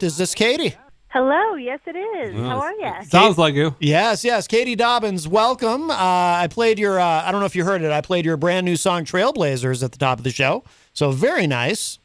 Is 0.00 0.16
this 0.16 0.32
Katie? 0.32 0.76
Hello, 1.08 1.54
yes 1.54 1.80
it 1.84 1.96
is. 1.96 2.36
How 2.36 2.60
are 2.60 2.72
you? 2.72 3.04
Sounds 3.06 3.36
like 3.36 3.54
you. 3.54 3.74
Yes, 3.80 4.22
yes. 4.24 4.46
Katie 4.46 4.76
Dobbins, 4.76 5.26
welcome. 5.26 5.90
Uh, 5.90 5.94
I 5.96 6.46
played 6.48 6.78
your, 6.78 7.00
uh, 7.00 7.24
I 7.24 7.32
don't 7.32 7.40
know 7.40 7.46
if 7.46 7.56
you 7.56 7.64
heard 7.64 7.82
it, 7.82 7.90
I 7.90 8.00
played 8.00 8.24
your 8.24 8.36
brand 8.36 8.64
new 8.64 8.76
song 8.76 9.04
Trailblazers 9.04 9.82
at 9.82 9.90
the 9.90 9.98
top 9.98 10.18
of 10.18 10.24
the 10.24 10.30
show. 10.30 10.62
So 10.92 11.10
very 11.10 11.48
nice. 11.48 11.98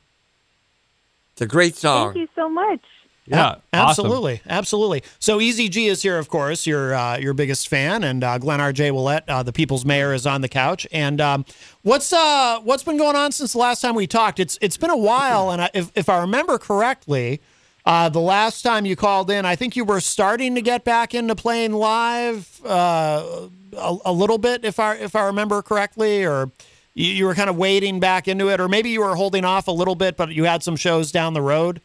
It's 1.34 1.42
a 1.42 1.46
great 1.46 1.76
song. 1.76 2.14
Thank 2.14 2.22
you 2.22 2.30
so 2.34 2.50
much. 2.50 2.80
Yeah, 3.28 3.56
absolutely, 3.72 4.42
absolutely. 4.50 5.04
So 5.20 5.38
Eazy-G 5.38 5.88
is 5.88 6.02
here, 6.02 6.18
of 6.18 6.30
course, 6.30 6.66
your 6.68 6.94
uh, 6.94 7.18
your 7.18 7.34
biggest 7.34 7.70
fan, 7.70 8.04
and 8.04 8.22
uh, 8.22 8.38
Glenn 8.38 8.60
R. 8.60 8.74
J. 8.74 8.90
Ouellette, 8.90 9.24
uh, 9.30 9.44
the 9.44 9.54
people's 9.54 9.86
mayor, 9.86 10.14
is 10.14 10.28
on 10.28 10.42
the 10.42 10.50
couch. 10.50 10.86
And 10.92 11.22
um, 11.22 11.46
what's 11.84 12.12
uh 12.12 12.60
what's 12.64 12.84
been 12.84 12.98
going 12.98 13.16
on 13.16 13.32
since 13.32 13.54
the 13.54 13.60
last 13.60 13.80
time 13.80 13.96
we 13.96 14.08
talked? 14.08 14.42
It's 14.42 14.58
it's 14.62 14.76
been 14.76 14.90
a 14.90 14.98
while, 14.98 15.52
and 15.52 15.62
I, 15.62 15.70
if 15.74 15.90
if 15.96 16.10
I 16.10 16.20
remember 16.20 16.58
correctly, 16.58 17.40
uh, 17.86 18.10
the 18.10 18.20
last 18.20 18.62
time 18.62 18.86
you 18.86 18.96
called 18.96 19.30
in, 19.30 19.46
I 19.46 19.56
think 19.56 19.76
you 19.76 19.84
were 19.84 20.00
starting 20.00 20.56
to 20.56 20.62
get 20.62 20.84
back 20.84 21.14
into 21.14 21.36
playing 21.36 21.74
live 21.74 22.62
uh, 22.66 23.48
a, 23.78 23.98
a 24.06 24.12
little 24.14 24.38
bit, 24.38 24.64
if 24.64 24.80
I 24.80 24.96
if 24.96 25.16
I 25.16 25.26
remember 25.26 25.62
correctly, 25.62 26.26
or 26.26 26.50
you, 26.94 27.08
you 27.08 27.26
were 27.26 27.36
kind 27.36 27.50
of 27.50 27.58
wading 27.58 28.00
back 28.00 28.28
into 28.28 28.50
it, 28.50 28.62
or 28.62 28.70
maybe 28.70 28.90
you 28.90 29.02
were 29.02 29.16
holding 29.16 29.44
off 29.44 29.68
a 29.68 29.72
little 29.72 29.96
bit, 29.96 30.16
but 30.16 30.30
you 30.30 30.46
had 30.46 30.64
some 30.64 30.76
shows 30.76 31.12
down 31.12 31.34
the 31.34 31.42
road. 31.42 31.82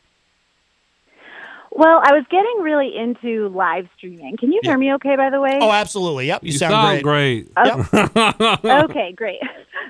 Well, 1.71 2.01
I 2.03 2.13
was 2.13 2.25
getting 2.29 2.61
really 2.61 2.97
into 2.97 3.49
live 3.51 3.89
streaming. 3.97 4.37
Can 4.37 4.51
you 4.51 4.61
hear 4.65 4.77
me 4.77 4.95
okay, 4.95 5.15
by 5.15 5.31
the 5.31 5.41
way? 5.41 5.59
Oh, 5.61 5.71
absolutely. 5.71 6.27
Yep, 6.27 6.43
you, 6.43 6.53
You 6.53 6.59
sound, 6.59 6.73
sound 6.73 7.03
great. 7.05 7.55
great. 7.55 8.65
okay, 8.65 9.13
great. 9.17 9.39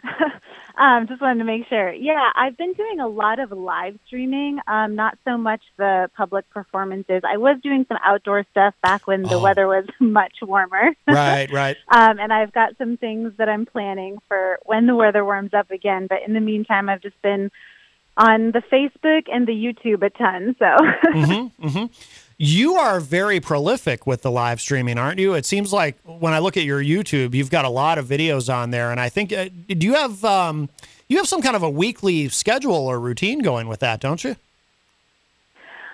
um, 0.79 1.07
just 1.09 1.21
wanted 1.21 1.39
to 1.41 1.45
make 1.45 1.67
sure. 1.69 1.93
Yeah, 1.93 2.31
I've 2.35 2.57
been 2.57 2.73
doing 2.75 3.01
a 3.01 3.09
lot 3.09 3.39
of 3.41 3.51
live 3.53 3.99
streaming, 4.07 4.59
um, 4.67 4.95
not 4.95 5.19
so 5.25 5.37
much 5.37 5.63
the 5.77 6.09
public 6.17 6.49
performances. 6.51 7.23
I 7.29 7.37
was 7.37 7.59
doing 7.63 7.85
some 7.89 7.99
outdoor 8.05 8.45
stuff 8.51 8.75
back 8.83 9.07
when 9.07 9.23
the 9.23 9.35
Oh. 9.35 9.41
weather 9.41 9.67
was 9.67 9.85
much 10.01 10.35
warmer. 10.43 10.91
Right, 11.07 11.51
right. 11.51 11.77
Um, 11.91 12.19
and 12.21 12.33
I've 12.33 12.53
got 12.53 12.77
some 12.79 12.97
things 12.99 13.33
that 13.39 13.49
I'm 13.49 13.65
planning 13.67 14.19
for 14.29 14.59
when 14.67 14.87
the 14.87 14.95
weather 14.95 15.25
warms 15.25 15.55
up 15.55 15.71
again. 15.71 16.07
But 16.09 16.19
in 16.27 16.35
the 16.35 16.41
meantime, 16.41 16.89
I've 16.89 17.01
just 17.03 17.21
been 17.23 17.51
on 18.17 18.53
the 18.53 18.63
Facebook 18.71 19.23
and 19.33 19.47
the 19.47 19.53
YouTube 19.53 20.03
a 20.05 20.11
ton. 20.11 20.55
So 20.59 20.77
hmm 21.13 21.85
You 22.41 22.77
are 22.77 23.01
very 23.01 23.41
prolific 23.41 24.07
with 24.07 24.23
the 24.23 24.31
live 24.31 24.61
streaming, 24.61 24.97
aren't 24.97 25.19
you? 25.19 25.35
It 25.35 25.45
seems 25.45 25.73
like 25.73 25.99
when 26.05 26.33
I 26.33 26.39
look 26.39 26.57
at 26.57 26.63
your 26.63 26.81
YouTube, 26.81 27.35
you've 27.35 27.51
got 27.51 27.65
a 27.65 27.69
lot 27.69 27.99
of 27.99 28.07
videos 28.07 28.53
on 28.53 28.71
there, 28.71 28.93
and 28.93 29.01
I 29.01 29.09
think 29.09 29.33
uh, 29.33 29.49
do 29.67 29.85
you 29.85 29.95
have 29.95 30.25
um, 30.25 30.69
you 31.09 31.17
have 31.17 31.27
some 31.27 31.43
kind 31.43 31.57
of 31.57 31.65
a 31.65 31.71
weekly 31.71 32.29
schedule 32.29 32.75
or 32.75 33.01
routine 33.01 33.41
going 33.41 33.67
with 33.67 33.81
that, 33.81 33.99
don't 33.99 34.23
you? 34.23 34.37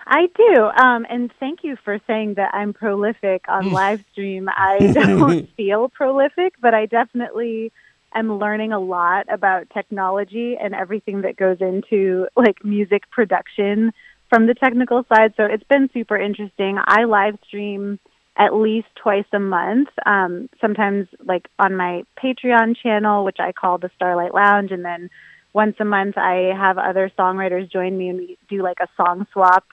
I 0.06 0.26
do. 0.36 0.64
Um, 0.64 1.06
and 1.08 1.32
thank 1.40 1.64
you 1.64 1.76
for 1.82 1.98
saying 2.06 2.34
that 2.34 2.54
I'm 2.54 2.74
prolific 2.74 3.48
on 3.48 3.72
live 3.72 4.04
stream. 4.12 4.50
I 4.54 4.92
don't 4.92 5.48
feel 5.56 5.88
prolific, 5.88 6.56
but 6.60 6.74
I 6.74 6.84
definitely 6.84 7.72
am 8.14 8.38
learning 8.38 8.72
a 8.72 8.78
lot 8.78 9.32
about 9.32 9.70
technology 9.70 10.58
and 10.60 10.74
everything 10.74 11.22
that 11.22 11.36
goes 11.36 11.62
into 11.62 12.28
like 12.36 12.62
music 12.62 13.10
production 13.10 13.94
from 14.28 14.46
the 14.46 14.54
technical 14.54 15.04
side. 15.08 15.34
So 15.36 15.44
it's 15.44 15.64
been 15.64 15.88
super 15.92 16.16
interesting. 16.16 16.78
I 16.84 17.04
live 17.04 17.38
stream 17.46 17.98
at 18.36 18.54
least 18.54 18.88
twice 19.00 19.26
a 19.32 19.38
month, 19.38 19.88
um, 20.04 20.48
sometimes 20.60 21.06
like 21.24 21.48
on 21.58 21.76
my 21.76 22.02
Patreon 22.22 22.76
channel, 22.82 23.24
which 23.24 23.36
I 23.38 23.52
call 23.52 23.78
the 23.78 23.90
Starlight 23.94 24.34
Lounge, 24.34 24.72
and 24.72 24.84
then 24.84 25.08
once 25.52 25.76
a 25.78 25.84
month 25.84 26.18
I 26.18 26.52
have 26.56 26.78
other 26.78 27.12
songwriters 27.16 27.70
join 27.70 27.96
me 27.96 28.08
and 28.08 28.18
we 28.18 28.38
do 28.48 28.60
like 28.62 28.78
a 28.80 28.88
song 28.96 29.26
swap 29.32 29.64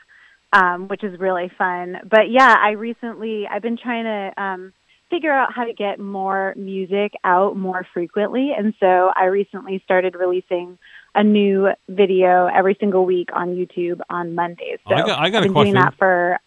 um, 0.54 0.88
which 0.88 1.04
is 1.04 1.20
really 1.20 1.52
fun. 1.58 1.98
But 2.10 2.30
yeah, 2.30 2.56
I 2.60 2.72
recently 2.72 3.48
I've 3.50 3.62
been 3.62 3.78
trying 3.78 4.04
to 4.06 4.42
um, 4.42 4.74
figure 5.10 5.32
out 5.32 5.54
how 5.54 5.66
to 5.66 5.74
get 5.74 6.00
more 6.00 6.54
music 6.58 7.14
out 7.24 7.56
more 7.56 7.86
frequently, 7.94 8.52
and 8.58 8.74
so 8.80 9.12
I 9.16 9.26
recently 9.26 9.82
started 9.84 10.16
releasing 10.16 10.78
a 11.16 11.24
new 11.24 11.70
video 11.90 12.48
every 12.48 12.76
single 12.80 13.06
week 13.06 13.30
on 13.34 13.56
YouTube 13.56 14.00
on 14.10 14.34
Mondays. 14.36 14.80
So 14.88 14.96
I 14.96 15.02
got- 15.02 15.20
I 15.20 15.30
got 15.30 15.38
a 15.38 15.38
I've 15.40 15.44
been 15.44 15.54
question. 15.54 15.74
doing 15.74 15.84
that 15.84 15.94
for 15.96 16.40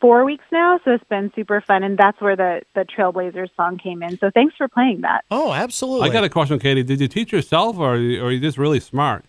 four 0.00 0.24
weeks 0.24 0.44
now, 0.50 0.80
so 0.84 0.90
it's 0.90 1.04
been 1.04 1.32
super 1.36 1.60
fun, 1.60 1.84
and 1.84 1.96
that's 1.96 2.20
where 2.20 2.34
the 2.34 2.62
the 2.74 2.84
Trailblazers 2.84 3.50
song 3.56 3.78
came 3.78 4.02
in. 4.02 4.18
So 4.18 4.30
thanks 4.30 4.56
for 4.56 4.66
playing 4.66 5.02
that. 5.02 5.24
Oh, 5.30 5.52
absolutely. 5.52 6.10
I 6.10 6.12
got 6.12 6.24
a 6.24 6.28
question, 6.28 6.58
Katie. 6.58 6.82
Did 6.82 7.00
you 7.00 7.06
teach 7.08 7.32
yourself, 7.32 7.78
or 7.78 7.94
or 7.94 7.96
are 7.96 8.30
you 8.32 8.40
just 8.40 8.58
really 8.58 8.80
smart? 8.80 9.24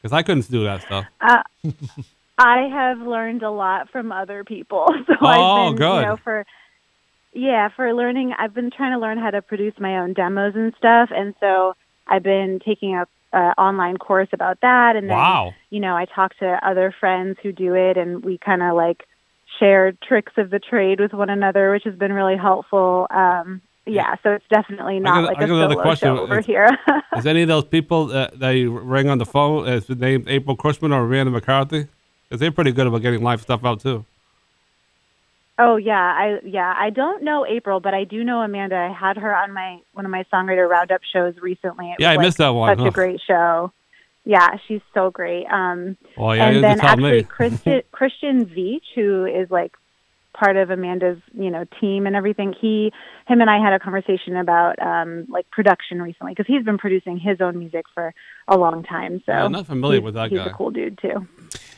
Because 0.00 0.12
I 0.12 0.22
couldn't 0.22 0.48
do 0.50 0.62
that 0.64 0.82
stuff. 0.82 1.06
Uh, 1.20 1.42
I 2.38 2.62
have 2.68 2.98
learned 3.00 3.42
a 3.42 3.50
lot 3.50 3.90
from 3.90 4.10
other 4.12 4.44
people. 4.44 4.86
So 5.06 5.14
Oh, 5.20 5.26
I've 5.26 5.70
been, 5.70 5.76
good. 5.78 5.96
you 6.00 6.06
know, 6.06 6.16
for 6.22 6.46
yeah, 7.34 7.68
for 7.74 7.92
learning, 7.94 8.34
I've 8.38 8.52
been 8.54 8.70
trying 8.70 8.92
to 8.92 8.98
learn 8.98 9.18
how 9.18 9.30
to 9.30 9.42
produce 9.42 9.74
my 9.80 9.98
own 9.98 10.12
demos 10.12 10.54
and 10.54 10.72
stuff, 10.76 11.10
and 11.12 11.34
so 11.40 11.74
I've 12.06 12.22
been 12.22 12.60
taking 12.64 12.94
a 12.94 13.06
uh, 13.32 13.52
online 13.58 13.96
course 13.96 14.28
about 14.32 14.60
that, 14.62 14.96
and 14.96 15.08
then 15.08 15.16
Wow. 15.16 15.54
you 15.70 15.80
know, 15.80 15.96
I 15.96 16.04
talk 16.04 16.36
to 16.38 16.58
other 16.66 16.94
friends 16.98 17.38
who 17.42 17.52
do 17.52 17.74
it, 17.74 17.96
and 17.96 18.24
we 18.24 18.38
kind 18.38 18.62
of 18.62 18.74
like 18.74 19.06
share 19.58 19.92
tricks 19.92 20.32
of 20.36 20.50
the 20.50 20.58
trade 20.58 21.00
with 21.00 21.12
one 21.12 21.30
another, 21.30 21.70
which 21.72 21.84
has 21.84 21.94
been 21.94 22.12
really 22.12 22.36
helpful. 22.36 23.06
Um, 23.10 23.60
yeah, 23.86 24.14
so 24.22 24.30
it's 24.30 24.44
definitely 24.48 25.00
not 25.00 25.22
got- 25.22 25.28
like 25.28 25.38
I 25.38 25.44
a 25.44 25.48
solo 25.48 25.82
question. 25.82 26.16
show 26.16 26.22
over 26.22 26.38
Is- 26.38 26.46
here. 26.46 26.68
Is 27.16 27.26
any 27.26 27.42
of 27.42 27.48
those 27.48 27.64
people 27.64 28.06
that, 28.06 28.38
that 28.38 28.50
you 28.50 28.70
ring 28.78 29.08
on 29.08 29.18
the 29.18 29.26
phone 29.26 29.68
is 29.68 29.88
named 29.88 30.28
April 30.28 30.56
Cushman 30.56 30.92
or 30.92 31.04
Amanda 31.04 31.30
McCarthy? 31.30 31.88
Because 32.28 32.40
they're 32.40 32.52
pretty 32.52 32.72
good 32.72 32.86
about 32.86 33.02
getting 33.02 33.22
live 33.22 33.42
stuff 33.42 33.64
out 33.64 33.80
too. 33.80 34.04
Oh 35.58 35.76
yeah, 35.76 35.94
I 36.00 36.38
yeah, 36.44 36.74
I 36.76 36.90
don't 36.90 37.22
know 37.22 37.46
April, 37.46 37.78
but 37.80 37.92
I 37.94 38.04
do 38.04 38.24
know 38.24 38.40
Amanda. 38.40 38.76
I 38.76 38.92
had 38.92 39.16
her 39.18 39.34
on 39.34 39.52
my 39.52 39.80
one 39.92 40.04
of 40.04 40.10
my 40.10 40.24
songwriter 40.32 40.68
roundup 40.68 41.02
shows 41.12 41.34
recently. 41.40 41.90
It 41.90 41.96
Yeah, 41.98 42.10
was, 42.12 42.18
I 42.18 42.22
missed 42.22 42.38
that 42.38 42.48
one. 42.50 42.70
Such 42.76 42.82
Huh. 42.82 42.88
a 42.88 42.90
great 42.90 43.20
show. 43.26 43.72
Yeah, 44.24 44.56
she's 44.66 44.80
so 44.94 45.10
great. 45.10 45.46
Um 45.46 45.96
Well, 46.16 46.34
yeah, 46.36 46.46
and 46.48 46.64
then 46.64 46.72
just 46.72 46.80
tell 46.80 46.90
actually 46.90 47.12
me. 47.18 47.22
Christian 47.24 47.82
Christian 47.92 48.46
Veach, 48.46 48.82
who 48.94 49.26
is 49.26 49.50
like 49.50 49.72
part 50.32 50.56
of 50.56 50.70
Amanda's, 50.70 51.18
you 51.34 51.50
know, 51.50 51.64
team 51.80 52.06
and 52.06 52.16
everything. 52.16 52.54
He 52.58 52.90
him 53.28 53.42
and 53.42 53.50
I 53.50 53.58
had 53.62 53.74
a 53.74 53.78
conversation 53.78 54.36
about 54.36 54.80
um 54.80 55.26
like 55.28 55.50
production 55.50 56.00
recently 56.00 56.32
because 56.32 56.46
he's 56.46 56.64
been 56.64 56.78
producing 56.78 57.18
his 57.18 57.42
own 57.42 57.58
music 57.58 57.84
for 57.94 58.14
a 58.48 58.56
long 58.56 58.84
time. 58.84 59.22
So 59.26 59.32
Yeah, 59.32 59.44
I'm 59.44 59.52
not 59.52 59.66
familiar 59.66 59.96
he's- 59.98 60.04
with 60.04 60.14
that 60.14 60.30
he's 60.30 60.38
guy. 60.38 60.46
a 60.46 60.54
cool 60.54 60.70
dude 60.70 60.96
too. 60.98 61.26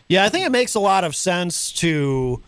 Yeah, 0.08 0.24
I 0.24 0.28
think 0.28 0.46
it 0.46 0.52
makes 0.52 0.74
a 0.76 0.80
lot 0.80 1.02
of 1.02 1.16
sense 1.16 1.72
to 1.72 2.40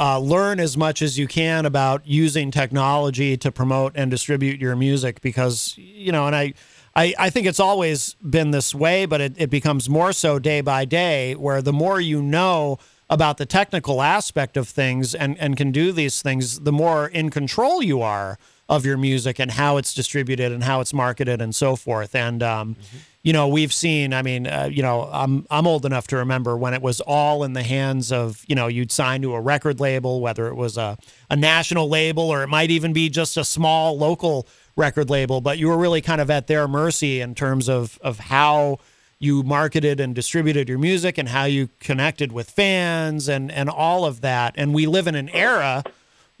uh, 0.00 0.18
learn 0.18 0.58
as 0.58 0.78
much 0.78 1.02
as 1.02 1.18
you 1.18 1.28
can 1.28 1.66
about 1.66 2.06
using 2.06 2.50
technology 2.50 3.36
to 3.36 3.52
promote 3.52 3.92
and 3.94 4.10
distribute 4.10 4.58
your 4.58 4.74
music 4.74 5.20
because, 5.20 5.74
you 5.76 6.10
know, 6.10 6.26
and 6.26 6.34
I, 6.34 6.54
I, 6.96 7.14
I 7.18 7.30
think 7.30 7.46
it's 7.46 7.60
always 7.60 8.14
been 8.14 8.50
this 8.50 8.74
way, 8.74 9.04
but 9.04 9.20
it, 9.20 9.34
it 9.36 9.50
becomes 9.50 9.90
more 9.90 10.14
so 10.14 10.38
day 10.38 10.62
by 10.62 10.86
day, 10.86 11.34
where 11.34 11.60
the 11.60 11.74
more 11.74 12.00
you 12.00 12.22
know 12.22 12.78
about 13.10 13.36
the 13.36 13.44
technical 13.44 14.00
aspect 14.00 14.56
of 14.56 14.68
things 14.68 15.14
and, 15.14 15.36
and 15.38 15.56
can 15.56 15.70
do 15.70 15.92
these 15.92 16.22
things, 16.22 16.60
the 16.60 16.72
more 16.72 17.06
in 17.06 17.28
control 17.28 17.82
you 17.82 18.00
are 18.00 18.38
of 18.70 18.86
your 18.86 18.96
music 18.96 19.38
and 19.38 19.50
how 19.50 19.76
it's 19.76 19.92
distributed 19.92 20.50
and 20.50 20.64
how 20.64 20.80
it's 20.80 20.94
marketed 20.94 21.42
and 21.42 21.54
so 21.54 21.76
forth. 21.76 22.14
And, 22.14 22.42
um, 22.42 22.76
you 23.22 23.32
know, 23.34 23.48
we've 23.48 23.72
seen. 23.72 24.14
I 24.14 24.22
mean, 24.22 24.46
uh, 24.46 24.70
you 24.72 24.82
know, 24.82 25.08
I'm 25.12 25.46
I'm 25.50 25.66
old 25.66 25.84
enough 25.84 26.06
to 26.08 26.16
remember 26.16 26.56
when 26.56 26.72
it 26.72 26.80
was 26.80 27.00
all 27.02 27.44
in 27.44 27.52
the 27.52 27.62
hands 27.62 28.10
of 28.10 28.44
you 28.48 28.54
know 28.54 28.66
you'd 28.66 28.90
sign 28.90 29.22
to 29.22 29.34
a 29.34 29.40
record 29.40 29.78
label, 29.78 30.20
whether 30.20 30.48
it 30.48 30.54
was 30.54 30.78
a 30.78 30.96
a 31.28 31.36
national 31.36 31.88
label 31.88 32.24
or 32.30 32.42
it 32.42 32.48
might 32.48 32.70
even 32.70 32.92
be 32.92 33.10
just 33.10 33.36
a 33.36 33.44
small 33.44 33.98
local 33.98 34.46
record 34.76 35.10
label, 35.10 35.40
but 35.40 35.58
you 35.58 35.68
were 35.68 35.76
really 35.76 36.00
kind 36.00 36.20
of 36.20 36.30
at 36.30 36.46
their 36.46 36.66
mercy 36.66 37.20
in 37.20 37.34
terms 37.34 37.68
of 37.68 37.98
of 38.00 38.18
how 38.18 38.78
you 39.18 39.42
marketed 39.42 40.00
and 40.00 40.14
distributed 40.14 40.66
your 40.66 40.78
music 40.78 41.18
and 41.18 41.28
how 41.28 41.44
you 41.44 41.68
connected 41.78 42.32
with 42.32 42.50
fans 42.50 43.28
and 43.28 43.52
and 43.52 43.68
all 43.68 44.06
of 44.06 44.22
that. 44.22 44.54
And 44.56 44.72
we 44.72 44.86
live 44.86 45.06
in 45.06 45.14
an 45.14 45.28
era 45.28 45.84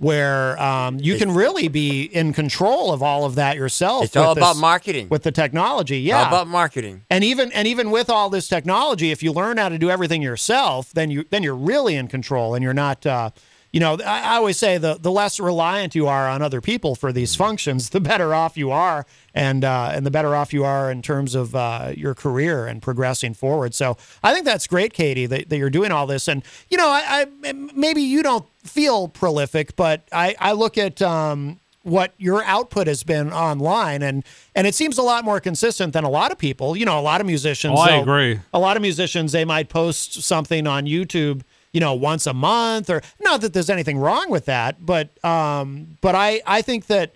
where 0.00 0.60
um, 0.60 0.98
you 0.98 1.18
can 1.18 1.30
really 1.34 1.68
be 1.68 2.04
in 2.04 2.32
control 2.32 2.90
of 2.90 3.02
all 3.02 3.26
of 3.26 3.34
that 3.34 3.56
yourself. 3.56 4.04
It's 4.04 4.16
all 4.16 4.32
about 4.32 4.54
this- 4.54 4.60
marketing. 4.60 5.08
with 5.10 5.22
the 5.24 5.30
technology. 5.30 5.96
All 6.10 6.20
Yeah, 6.20 6.26
about 6.28 6.48
marketing. 6.48 7.02
and 7.10 7.22
even 7.22 7.52
and 7.52 7.68
even 7.68 7.90
with 7.90 8.08
all 8.08 8.30
this 8.30 8.48
technology, 8.48 9.10
if 9.10 9.22
you 9.22 9.30
learn 9.32 9.58
how 9.58 9.68
to 9.68 9.76
do 9.78 9.90
everything 9.90 10.22
yourself, 10.22 10.90
then 10.94 11.10
you 11.10 11.24
then 11.30 11.42
you're 11.42 11.54
really 11.54 11.96
in 11.96 12.08
control, 12.08 12.54
and 12.54 12.62
you're 12.64 12.74
not. 12.74 13.04
Uh, 13.06 13.30
you 13.72 13.78
know, 13.80 13.96
I, 14.04 14.20
I 14.22 14.36
always 14.36 14.56
say 14.56 14.78
the 14.78 14.94
the 15.00 15.10
less 15.12 15.38
reliant 15.38 15.94
you 15.94 16.08
are 16.08 16.28
on 16.28 16.42
other 16.42 16.60
people 16.60 16.94
for 16.94 17.12
these 17.12 17.34
functions, 17.36 17.90
the 17.90 18.00
better 18.00 18.34
off 18.34 18.56
you 18.56 18.70
are, 18.70 19.06
and 19.34 19.64
uh, 19.64 19.90
and 19.94 20.04
the 20.04 20.10
better 20.10 20.34
off 20.34 20.52
you 20.52 20.64
are 20.64 20.90
in 20.90 21.02
terms 21.02 21.34
of 21.34 21.54
uh, 21.54 21.92
your 21.96 22.14
career 22.14 22.66
and 22.66 22.82
progressing 22.82 23.32
forward. 23.34 23.74
So 23.74 23.96
I 24.22 24.32
think 24.34 24.44
that's 24.44 24.66
great, 24.66 24.92
Katie, 24.92 25.26
that, 25.26 25.48
that 25.50 25.56
you're 25.56 25.70
doing 25.70 25.92
all 25.92 26.06
this. 26.06 26.26
And 26.26 26.42
you 26.68 26.76
know, 26.78 26.88
I, 26.88 27.26
I 27.42 27.52
maybe 27.52 28.02
you 28.02 28.22
don't 28.22 28.46
feel 28.64 29.06
prolific, 29.08 29.76
but 29.76 30.06
I 30.12 30.34
I 30.38 30.52
look 30.52 30.76
at. 30.76 31.00
Um, 31.00 31.60
what 31.82 32.12
your 32.18 32.44
output 32.44 32.86
has 32.86 33.02
been 33.02 33.32
online 33.32 34.02
and 34.02 34.22
and 34.54 34.66
it 34.66 34.74
seems 34.74 34.98
a 34.98 35.02
lot 35.02 35.24
more 35.24 35.40
consistent 35.40 35.94
than 35.94 36.04
a 36.04 36.10
lot 36.10 36.30
of 36.30 36.36
people 36.36 36.76
you 36.76 36.84
know 36.84 36.98
a 36.98 37.00
lot 37.00 37.22
of 37.22 37.26
musicians 37.26 37.72
Oh, 37.74 37.80
I 37.80 37.96
agree. 37.96 38.38
a 38.52 38.58
lot 38.58 38.76
of 38.76 38.82
musicians 38.82 39.32
they 39.32 39.46
might 39.46 39.70
post 39.70 40.22
something 40.22 40.66
on 40.66 40.84
youtube 40.84 41.40
you 41.72 41.80
know 41.80 41.94
once 41.94 42.26
a 42.26 42.34
month 42.34 42.90
or 42.90 43.02
not 43.20 43.40
that 43.40 43.52
there's 43.52 43.70
anything 43.70 43.98
wrong 43.98 44.30
with 44.30 44.46
that 44.46 44.84
but 44.84 45.08
um 45.24 45.96
but 46.00 46.14
i 46.14 46.40
i 46.46 46.62
think 46.62 46.86
that 46.86 47.14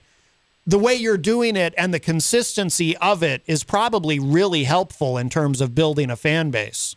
the 0.67 0.79
way 0.79 0.95
you're 0.95 1.19
doing 1.19 1.57
it 1.57 1.75
and 1.77 1.93
the 1.93 2.01
consistency 2.01 2.97
of 2.99 3.23
it 3.23 3.43
is 3.47 3.65
probably 3.65 4.19
really 4.19 4.65
helpful 4.65 5.19
in 5.19 5.29
terms 5.29 5.61
of 5.61 5.75
building 5.75 6.11
a 6.11 6.17
fan 6.17 6.51
base 6.51 6.97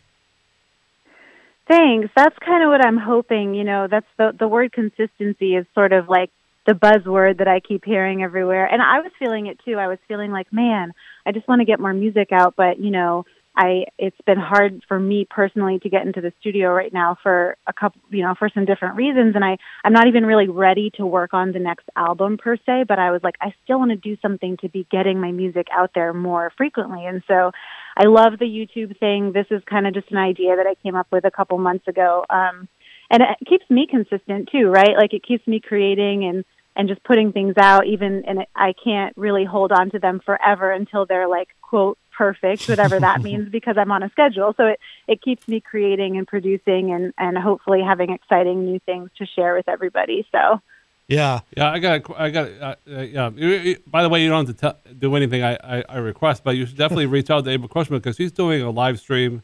Thanks. 1.68 2.08
That's 2.16 2.36
kind 2.38 2.64
of 2.64 2.70
what 2.70 2.84
I'm 2.84 2.96
hoping. 2.96 3.54
You 3.54 3.62
know, 3.62 3.88
that's 3.88 4.06
the 4.16 4.34
the 4.36 4.48
word 4.48 4.72
consistency 4.72 5.54
is 5.54 5.66
sort 5.74 5.92
of 5.92 6.08
like 6.08 6.30
the 6.66 6.72
buzzword 6.72 7.38
that 7.38 7.48
I 7.48 7.60
keep 7.60 7.84
hearing 7.84 8.22
everywhere. 8.22 8.64
And 8.66 8.80
I 8.80 9.00
was 9.00 9.12
feeling 9.18 9.46
it 9.46 9.60
too. 9.64 9.74
I 9.74 9.86
was 9.86 9.98
feeling 10.08 10.30
like, 10.30 10.50
man, 10.52 10.92
I 11.26 11.32
just 11.32 11.46
want 11.46 11.60
to 11.60 11.66
get 11.66 11.78
more 11.78 11.92
music 11.92 12.28
out, 12.32 12.54
but 12.56 12.78
you 12.80 12.90
know, 12.90 13.26
I 13.58 13.86
it's 13.98 14.16
been 14.24 14.38
hard 14.38 14.84
for 14.86 15.00
me 15.00 15.26
personally 15.28 15.80
to 15.80 15.88
get 15.88 16.06
into 16.06 16.20
the 16.20 16.32
studio 16.38 16.72
right 16.72 16.92
now 16.92 17.18
for 17.22 17.56
a 17.66 17.72
couple, 17.72 18.00
you 18.08 18.22
know, 18.22 18.34
for 18.38 18.48
some 18.54 18.64
different 18.64 18.94
reasons 18.94 19.34
and 19.34 19.44
I 19.44 19.58
I'm 19.84 19.92
not 19.92 20.06
even 20.06 20.24
really 20.24 20.48
ready 20.48 20.90
to 20.96 21.04
work 21.04 21.34
on 21.34 21.50
the 21.50 21.58
next 21.58 21.86
album 21.96 22.38
per 22.38 22.56
se, 22.56 22.84
but 22.86 23.00
I 23.00 23.10
was 23.10 23.20
like 23.24 23.34
I 23.40 23.52
still 23.64 23.80
want 23.80 23.90
to 23.90 23.96
do 23.96 24.16
something 24.22 24.56
to 24.58 24.68
be 24.68 24.86
getting 24.92 25.20
my 25.20 25.32
music 25.32 25.66
out 25.72 25.90
there 25.92 26.14
more 26.14 26.52
frequently. 26.56 27.04
And 27.04 27.22
so 27.26 27.50
I 27.96 28.06
love 28.06 28.38
the 28.38 28.46
YouTube 28.46 28.96
thing. 29.00 29.32
This 29.32 29.46
is 29.50 29.60
kind 29.68 29.88
of 29.88 29.92
just 29.92 30.10
an 30.12 30.18
idea 30.18 30.54
that 30.54 30.66
I 30.66 30.76
came 30.82 30.94
up 30.94 31.08
with 31.10 31.24
a 31.24 31.30
couple 31.32 31.58
months 31.58 31.88
ago. 31.88 32.24
Um, 32.30 32.68
and 33.10 33.22
it 33.22 33.48
keeps 33.48 33.68
me 33.68 33.88
consistent 33.90 34.50
too, 34.52 34.68
right? 34.68 34.96
Like 34.96 35.14
it 35.14 35.26
keeps 35.26 35.46
me 35.48 35.60
creating 35.60 36.24
and 36.24 36.44
and 36.76 36.88
just 36.88 37.02
putting 37.02 37.32
things 37.32 37.54
out 37.60 37.86
even 37.86 38.22
and 38.26 38.46
I 38.54 38.72
can't 38.72 39.12
really 39.16 39.44
hold 39.44 39.72
on 39.72 39.90
to 39.90 39.98
them 39.98 40.20
forever 40.24 40.70
until 40.70 41.06
they're 41.06 41.28
like 41.28 41.48
quote 41.60 41.98
perfect, 42.18 42.68
whatever 42.68 42.98
that 43.00 43.22
means 43.28 43.48
because 43.48 43.76
I'm 43.78 43.90
on 43.92 44.02
a 44.02 44.10
schedule. 44.10 44.52
So 44.58 44.66
it 44.66 44.80
it 45.06 45.22
keeps 45.22 45.46
me 45.48 45.60
creating 45.60 46.18
and 46.18 46.26
producing 46.26 46.92
and 46.92 47.14
and 47.16 47.38
hopefully 47.38 47.80
having 47.82 48.10
exciting 48.10 48.64
new 48.66 48.80
things 48.80 49.08
to 49.18 49.24
share 49.24 49.54
with 49.54 49.68
everybody. 49.68 50.26
So 50.32 50.60
yeah 51.06 51.40
Yeah, 51.56 51.70
I 51.72 51.78
got. 51.78 52.20
I 52.20 52.28
got. 52.30 52.46
Uh, 52.60 52.74
uh, 52.96 53.00
yeah. 53.16 53.30
You- 53.34 53.48
you- 53.68 53.78
By 53.86 54.02
the 54.02 54.10
way, 54.10 54.22
you 54.22 54.28
don't 54.28 54.46
have 54.46 54.54
to 54.54 54.60
tell, 54.60 54.76
do 54.98 55.16
anything 55.16 55.42
I, 55.42 55.54
I, 55.76 55.84
I 55.88 55.98
request, 56.12 56.44
but 56.44 56.54
you 56.58 56.66
should 56.66 56.76
definitely 56.76 57.06
reach 57.16 57.30
out 57.30 57.44
to 57.46 57.50
April 57.50 57.68
Cushman 57.68 58.00
because 58.00 58.18
he's 58.18 58.32
doing 58.32 58.60
a 58.60 58.70
live 58.70 58.98
stream 59.00 59.42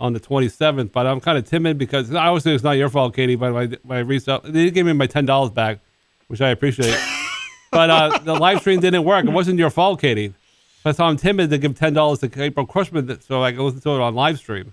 on 0.00 0.12
the 0.12 0.18
27th. 0.18 0.90
But 0.90 1.06
I'm 1.06 1.20
kind 1.20 1.38
of 1.38 1.44
timid 1.54 1.78
because 1.78 2.12
obviously 2.12 2.52
it's 2.54 2.64
not 2.64 2.72
your 2.72 2.88
fault, 2.88 3.14
Katie. 3.14 3.36
But 3.36 3.54
when 3.54 3.62
I, 3.72 3.76
when 3.88 3.98
I 3.98 4.00
reached 4.00 4.28
out, 4.28 4.42
they 4.52 4.70
gave 4.72 4.86
me 4.86 4.92
my 4.92 5.06
ten 5.06 5.24
dollars 5.24 5.52
back, 5.52 5.78
which 6.26 6.40
I 6.40 6.48
appreciate. 6.56 6.98
but 7.70 7.88
uh, 7.90 8.18
the 8.24 8.34
live 8.34 8.58
stream 8.60 8.80
didn't 8.80 9.04
work. 9.04 9.24
It 9.24 9.30
wasn't 9.30 9.58
your 9.60 9.70
fault, 9.70 10.00
Katie. 10.00 10.34
That's 10.84 10.98
how 10.98 11.06
I'm 11.06 11.16
timid 11.16 11.50
to 11.50 11.58
give 11.58 11.76
ten 11.78 11.94
dollars 11.94 12.20
to 12.20 12.30
April 12.42 12.66
Cushman 12.66 13.20
so 13.22 13.42
I 13.42 13.50
can 13.52 13.60
listen 13.64 13.80
to 13.80 13.90
it 13.90 14.00
on 14.00 14.14
live 14.14 14.38
stream. 14.38 14.72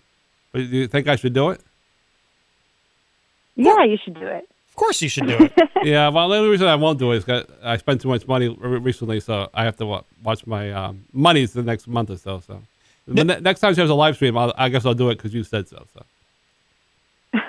But 0.51 0.59
do 0.59 0.63
you 0.77 0.87
think 0.87 1.07
I 1.07 1.15
should 1.15 1.33
do 1.33 1.49
it? 1.49 1.61
yeah, 3.55 3.83
you 3.83 3.97
should 4.03 4.13
do 4.15 4.25
it. 4.27 4.47
of 4.69 4.75
course 4.75 5.01
you 5.01 5.09
should 5.09 5.27
do 5.27 5.37
it 5.37 5.51
yeah, 5.83 6.07
well, 6.09 6.29
the 6.29 6.35
only 6.37 6.49
reason 6.49 6.67
I 6.67 6.75
won't 6.75 6.97
do 6.99 7.11
it 7.11 7.17
is 7.17 7.23
'cause 7.25 7.45
I 7.63 7.77
spent 7.77 8.01
too 8.01 8.07
much 8.07 8.25
money 8.27 8.47
recently, 8.49 9.19
so 9.19 9.49
I 9.53 9.63
have 9.65 9.75
to 9.77 9.85
wa- 9.85 10.03
watch 10.23 10.45
my 10.47 10.71
um, 10.71 11.05
monies 11.13 11.53
the 11.53 11.61
next 11.63 11.87
month 11.87 12.09
or 12.09 12.17
so. 12.17 12.41
So 12.47 12.61
the 13.07 13.23
ne- 13.25 13.39
next 13.41 13.59
time 13.59 13.73
she 13.75 13.81
has 13.81 13.89
a 13.89 13.93
live 13.95 14.15
stream, 14.15 14.37
I'll, 14.37 14.53
I 14.57 14.69
guess 14.69 14.85
I'll 14.85 14.93
do 14.93 15.09
it 15.09 15.15
because 15.17 15.33
you 15.33 15.43
said 15.43 15.67
so. 15.67 15.85
So 15.93 16.03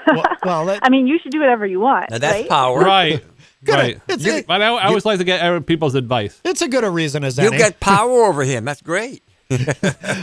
well, 0.09 0.25
well 0.45 0.67
that, 0.67 0.81
I 0.87 0.91
mean, 0.91 1.07
you 1.07 1.19
should 1.23 1.33
do 1.33 1.41
whatever 1.41 1.65
you 1.67 1.81
want. 1.81 2.11
Now 2.11 2.19
that's 2.19 2.35
right? 2.41 2.49
power. 2.49 2.81
right, 2.81 3.23
right. 3.67 4.01
it's, 4.09 4.25
You- 4.25 4.33
it- 4.35 4.47
but 4.47 4.61
I, 4.63 4.67
I 4.67 4.87
always 4.87 5.05
like 5.05 5.19
to 5.19 5.25
get 5.25 5.41
other 5.41 5.61
people's 5.61 5.95
advice. 5.95 6.41
it's 6.45 6.63
a 6.63 6.69
good 6.69 6.85
a 6.85 6.91
reason 6.91 7.25
as 7.25 7.37
that. 7.37 7.43
You 7.43 7.49
any 7.49 7.59
get 7.59 7.81
power 7.81 8.25
over 8.27 8.43
him. 8.43 8.65
That's 8.65 8.83
great. 8.83 9.23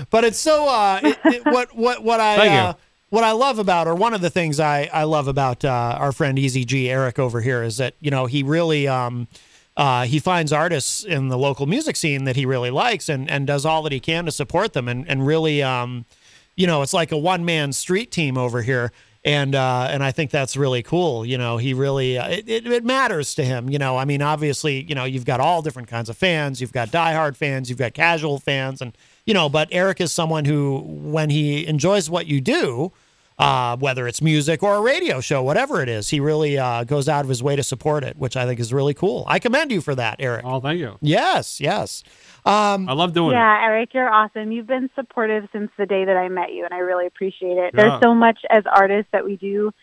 but 0.10 0.24
it's 0.24 0.40
so 0.40 0.68
uh, 0.68 1.00
it, 1.04 1.18
it, 1.26 1.46
what 1.46 1.76
what 1.76 2.04
what 2.04 2.20
I 2.20 2.48
uh, 2.48 2.74
what 3.10 3.24
I 3.24 3.32
love 3.32 3.60
about, 3.60 3.88
or 3.88 3.94
one 3.96 4.14
of 4.14 4.22
the 4.22 4.30
things 4.30 4.60
I 4.60 4.90
I 4.92 5.04
love 5.04 5.28
about 5.28 5.64
uh, 5.64 5.98
our 6.00 6.12
friend 6.12 6.38
Eazy-G 6.38 6.90
Eric 6.90 7.20
over 7.20 7.42
here 7.42 7.62
is 7.64 7.78
that 7.78 7.94
you 8.00 8.10
know 8.12 8.26
he 8.26 8.42
really 8.44 8.88
um, 8.88 9.28
uh, 9.78 10.06
he 10.06 10.20
finds 10.20 10.52
artists 10.52 11.04
in 11.04 11.28
the 11.30 11.38
local 11.38 11.66
music 11.68 11.96
scene 11.96 12.24
that 12.24 12.36
he 12.36 12.46
really 12.46 12.72
likes 12.72 13.08
and 13.08 13.30
and 13.30 13.46
does 13.46 13.66
all 13.66 13.84
that 13.84 13.92
he 13.92 14.00
can 14.00 14.26
to 14.26 14.32
support 14.32 14.74
them 14.74 14.88
and 14.88 15.08
and 15.08 15.28
really 15.28 15.62
um, 15.62 16.06
you 16.56 16.66
know 16.66 16.82
it's 16.82 16.94
like 16.94 17.12
a 17.12 17.18
one 17.18 17.46
man 17.46 17.72
street 17.72 18.12
team 18.12 18.38
over 18.38 18.62
here. 18.64 18.92
And 19.26 19.54
uh, 19.54 19.90
and 19.92 20.02
I 20.02 20.12
think 20.12 20.32
that's 20.32 20.56
really 20.56 20.82
cool. 20.82 21.26
You 21.26 21.38
know, 21.38 21.58
he 21.58 21.74
really 21.74 22.18
uh, 22.18 22.30
it, 22.30 22.48
it, 22.48 22.68
it 22.68 22.86
matters 22.86 23.36
to 23.36 23.44
him. 23.44 23.70
You 23.70 23.78
know, 23.78 23.98
I 23.98 24.06
mean, 24.06 24.22
obviously, 24.22 24.84
you 24.84 24.96
know, 24.96 25.04
you've 25.04 25.26
got 25.26 25.42
all 25.42 25.62
different 25.62 25.90
kinds 25.90 26.08
of 26.08 26.18
fans. 26.18 26.62
You've 26.62 26.72
got 26.72 26.88
diehard 26.88 27.36
fans. 27.36 27.70
You've 27.70 27.80
got 27.80 27.94
casual 27.94 28.40
fans, 28.40 28.82
and 28.82 28.98
you 29.26 29.34
know, 29.34 29.50
but 29.50 29.68
Eric 29.72 30.00
is 30.00 30.14
someone 30.14 30.46
who, 30.46 30.80
when 30.86 31.30
he 31.30 31.68
enjoys 31.68 32.10
what 32.10 32.28
you 32.28 32.40
do, 32.40 32.94
uh, 33.40 33.78
whether 33.78 34.08
it's 34.08 34.22
music 34.22 34.64
or 34.64 34.76
a 34.76 34.82
radio 34.82 35.22
show, 35.22 35.42
whatever 35.44 35.82
it 35.82 35.90
is, 35.90 36.10
he 36.10 36.20
really 36.20 36.58
uh, 36.58 36.84
goes 36.84 37.08
out 37.10 37.26
of 37.26 37.30
his 37.30 37.42
way 37.42 37.56
to 37.56 37.64
support 37.64 38.04
it, 38.04 38.18
which 38.18 38.38
I 38.38 38.46
think 38.46 38.60
is 38.60 38.74
really 38.74 38.94
cool. 38.94 39.26
I 39.28 39.40
commend 39.40 39.72
you 39.72 39.82
for 39.82 39.96
that, 39.96 40.18
Eric. 40.20 40.46
Oh, 40.46 40.60
thank 40.60 40.80
you. 40.80 40.98
Yes, 41.02 41.60
yes. 41.60 42.04
I 42.46 42.94
love 42.94 43.14
doing 43.14 43.32
it. 43.32 43.36
Yeah, 43.36 43.62
Eric, 43.64 43.94
you're 43.94 44.10
awesome. 44.10 44.52
You've 44.52 44.68
been 44.68 44.90
supportive 44.96 45.48
since 45.52 45.72
the 45.78 45.86
day 45.86 46.06
that 46.06 46.18
I 46.18 46.30
met 46.30 46.54
you, 46.54 46.66
and 46.66 46.74
I 46.74 46.80
really 46.80 47.06
appreciate 47.06 47.58
it. 47.58 47.74
Yeah. 47.74 47.90
There's 47.90 48.02
so 48.02 48.14
much 48.14 48.40
as 48.50 48.64
artists 48.66 49.12
that 49.12 49.26
we 49.26 49.36
do 49.36 49.74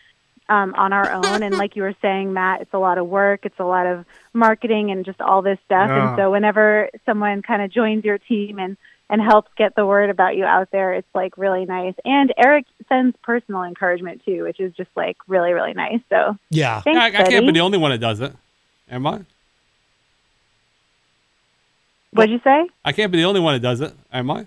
um, 0.49 0.73
on 0.75 0.93
our 0.93 1.11
own, 1.11 1.43
and 1.43 1.57
like 1.57 1.75
you 1.75 1.83
were 1.83 1.95
saying, 2.01 2.33
Matt, 2.33 2.61
it's 2.61 2.73
a 2.73 2.79
lot 2.79 2.97
of 2.97 3.07
work, 3.07 3.45
it's 3.45 3.59
a 3.59 3.65
lot 3.65 3.85
of 3.85 4.05
marketing, 4.33 4.91
and 4.91 5.05
just 5.05 5.21
all 5.21 5.41
this 5.41 5.59
stuff. 5.65 5.89
Yeah. 5.89 6.09
And 6.09 6.17
so, 6.17 6.31
whenever 6.31 6.89
someone 7.05 7.41
kind 7.41 7.61
of 7.61 7.71
joins 7.71 8.03
your 8.03 8.17
team 8.17 8.59
and 8.59 8.77
and 9.09 9.21
helps 9.21 9.49
get 9.57 9.73
the 9.75 9.85
word 9.85 10.09
about 10.09 10.35
you 10.35 10.43
out 10.43 10.69
there, 10.71 10.93
it's 10.93 11.07
like 11.15 11.37
really 11.37 11.65
nice. 11.65 11.93
And 12.03 12.33
Eric 12.37 12.65
sends 12.89 13.15
personal 13.23 13.63
encouragement 13.63 14.23
too, 14.25 14.43
which 14.43 14.59
is 14.59 14.73
just 14.73 14.89
like 14.95 15.15
really, 15.27 15.53
really 15.53 15.73
nice. 15.73 16.01
So, 16.09 16.37
Yeah. 16.49 16.81
thanks, 16.81 16.99
I, 16.99 17.07
I 17.23 17.29
can't 17.29 17.45
be 17.45 17.53
the 17.53 17.61
only 17.61 17.77
one 17.77 17.91
that 17.91 17.99
does 17.99 18.19
it. 18.19 18.33
Am 18.89 19.07
I? 19.07 19.21
What'd 22.11 22.31
you 22.31 22.39
say? 22.43 22.67
I 22.85 22.91
can't 22.93 23.11
be 23.11 23.17
the 23.19 23.25
only 23.25 23.39
one 23.39 23.53
that 23.55 23.59
does 23.61 23.81
it. 23.81 23.93
Am 24.11 24.29
I? 24.31 24.45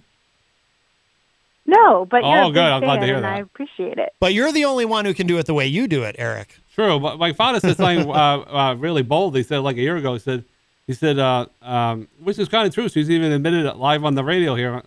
No, 1.67 2.05
but 2.05 2.25
you're 2.25 2.45
Oh, 2.45 2.49
a 2.49 2.53
good. 2.53 2.63
I'm 2.63 2.81
glad 2.81 3.01
to 3.01 3.07
hear 3.07 3.17
and 3.17 3.25
that. 3.25 3.35
I 3.37 3.41
appreciate 3.41 3.99
it. 3.99 4.13
But 4.19 4.35
you're 4.35 4.51
the 4.51 4.65
only 4.65 4.85
one 4.85 5.05
who 5.05 5.15
can 5.15 5.27
do 5.27 5.39
it 5.39 5.47
the 5.47 5.55
way 5.55 5.67
you 5.67 5.87
do 5.87 6.03
it, 6.03 6.17
Eric. 6.19 6.59
True, 6.75 6.99
but 6.99 7.19
my 7.19 7.33
father 7.33 7.61
said 7.61 7.77
something 7.77 8.09
uh, 8.11 8.13
uh, 8.13 8.75
really 8.79 9.03
bold. 9.03 9.37
He 9.37 9.43
said 9.43 9.59
like 9.59 9.77
a 9.77 9.81
year 9.81 9.97
ago. 9.97 10.15
He 10.15 10.19
said, 10.19 10.45
he 10.87 10.95
said, 10.95 11.19
uh, 11.19 11.47
um, 11.63 12.09
which 12.23 12.39
is 12.39 12.49
kind 12.49 12.67
of 12.67 12.75
true. 12.75 12.89
So 12.89 12.99
he's 12.99 13.11
even 13.11 13.31
admitted 13.31 13.67
it 13.67 13.77
live 13.77 14.05
on 14.05 14.15
the 14.15 14.25
radio 14.25 14.55
here, 14.57 14.83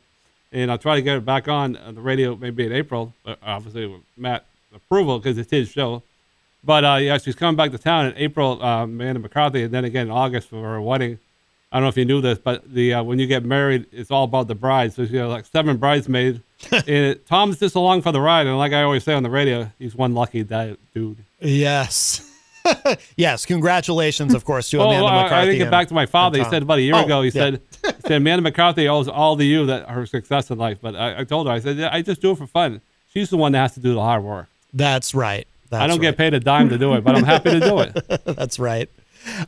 and 0.52 0.72
I'll 0.72 0.78
try 0.78 0.96
to 0.96 1.02
get 1.02 1.18
it 1.18 1.26
back 1.26 1.48
on 1.48 1.78
uh, 1.78 1.92
the 1.92 2.02
radio 2.02 2.36
maybe 2.36 2.66
in 2.66 2.74
April, 2.74 3.14
but 3.24 3.38
obviously 3.44 3.86
with 3.86 4.02
Matt 4.18 4.46
approval 4.76 5.20
because 5.20 5.38
it's 5.38 5.52
his 5.52 5.70
show. 5.70 6.02
But 6.66 6.84
uh, 6.84 6.96
yeah, 6.96 7.18
she's 7.18 7.36
coming 7.36 7.56
back 7.56 7.72
to 7.72 7.78
town 7.78 8.08
in 8.08 8.14
April, 8.18 8.62
uh, 8.64 8.84
Amanda 8.84 9.20
McCarthy, 9.20 9.64
and 9.64 9.74
then 9.74 9.86
again 9.86 10.08
in 10.08 10.12
August 10.12 10.50
for 10.50 10.62
her 10.64 10.82
wedding. 10.82 11.20
I 11.74 11.78
don't 11.78 11.84
know 11.84 11.90
if 11.90 11.98
you 11.98 12.06
knew 12.06 12.22
this, 12.22 12.38
but 12.38 12.72
the 12.72 12.94
uh, 12.94 13.04
when 13.04 13.18
you 13.20 13.26
get 13.28 13.44
married, 13.44 13.88
it's 13.92 14.12
all 14.12 14.26
about 14.26 14.48
the 14.48 14.54
bride. 14.56 14.94
So 14.94 15.02
you 15.02 15.18
has 15.18 15.30
like 15.30 15.46
seven 15.46 15.78
bridesmaids. 15.78 16.40
and 16.88 17.20
Tom's 17.26 17.60
just 17.60 17.76
along 17.76 18.04
for 18.04 18.12
the 18.14 18.22
ride, 18.22 18.46
and 18.48 18.58
like 18.58 18.72
I 18.72 18.84
always 18.84 19.04
say 19.04 19.14
on 19.14 19.24
the 19.24 19.30
radio, 19.30 19.70
he's 19.80 19.96
one 19.96 20.14
lucky 20.14 20.44
di- 20.44 20.78
dude. 20.94 21.18
Yes. 21.42 22.30
Yes, 23.18 23.46
congratulations, 23.46 24.34
of 24.34 24.46
course, 24.46 24.70
to 24.70 24.78
Oh, 24.78 24.84
Amanda 24.86 25.04
well, 25.04 25.14
I- 25.14 25.24
McCarthy. 25.24 25.36
I 25.36 25.46
didn't 25.48 25.58
get 25.58 25.64
and- 25.64 25.72
back 25.72 25.88
to 25.90 25.94
my 25.94 26.06
father. 26.06 26.38
He 26.38 26.46
said 26.46 26.62
about 26.64 26.78
a 26.78 26.82
year 26.82 26.96
Oh, 26.96 27.04
ago. 27.04 27.22
He 27.22 27.28
yeah. 27.28 27.32
said, 27.34 27.62
he 27.84 28.02
said 28.08 28.12
Amanda 28.14 28.42
McCarthy 28.42 28.88
owes 28.88 29.10
all 29.10 29.36
to 29.36 29.44
you 29.44 29.66
that 29.66 29.90
her 29.90 30.06
success 30.06 30.50
in 30.50 30.58
life. 30.58 30.78
But 30.82 30.96
I, 30.96 31.20
I 31.20 31.24
told 31.26 31.48
her, 31.48 31.52
I 31.54 31.60
said, 31.60 31.78
I 31.82 32.02
just 32.02 32.22
do 32.22 32.32
it 32.32 32.38
for 32.38 32.48
fun. 32.48 32.80
She's 33.14 33.30
the 33.30 33.36
one 33.36 33.52
that 33.52 33.58
has 33.60 33.74
to 33.74 33.82
do 33.82 33.94
the 33.94 34.00
hard 34.00 34.24
work. 34.24 34.48
That's 34.74 35.14
right. 35.14 35.46
That's 35.72 35.82
I 35.84 35.88
don't 35.88 35.98
right. 35.98 36.04
get 36.04 36.18
paid 36.18 36.34
a 36.36 36.40
dime 36.40 36.70
to 36.70 36.78
do 36.78 36.94
it, 36.94 37.04
but 37.04 37.18
I'm 37.18 37.26
happy 37.26 37.52
to 37.52 37.60
do 37.60 37.80
it. 37.80 38.22
That's 38.26 38.58
right. 38.60 38.90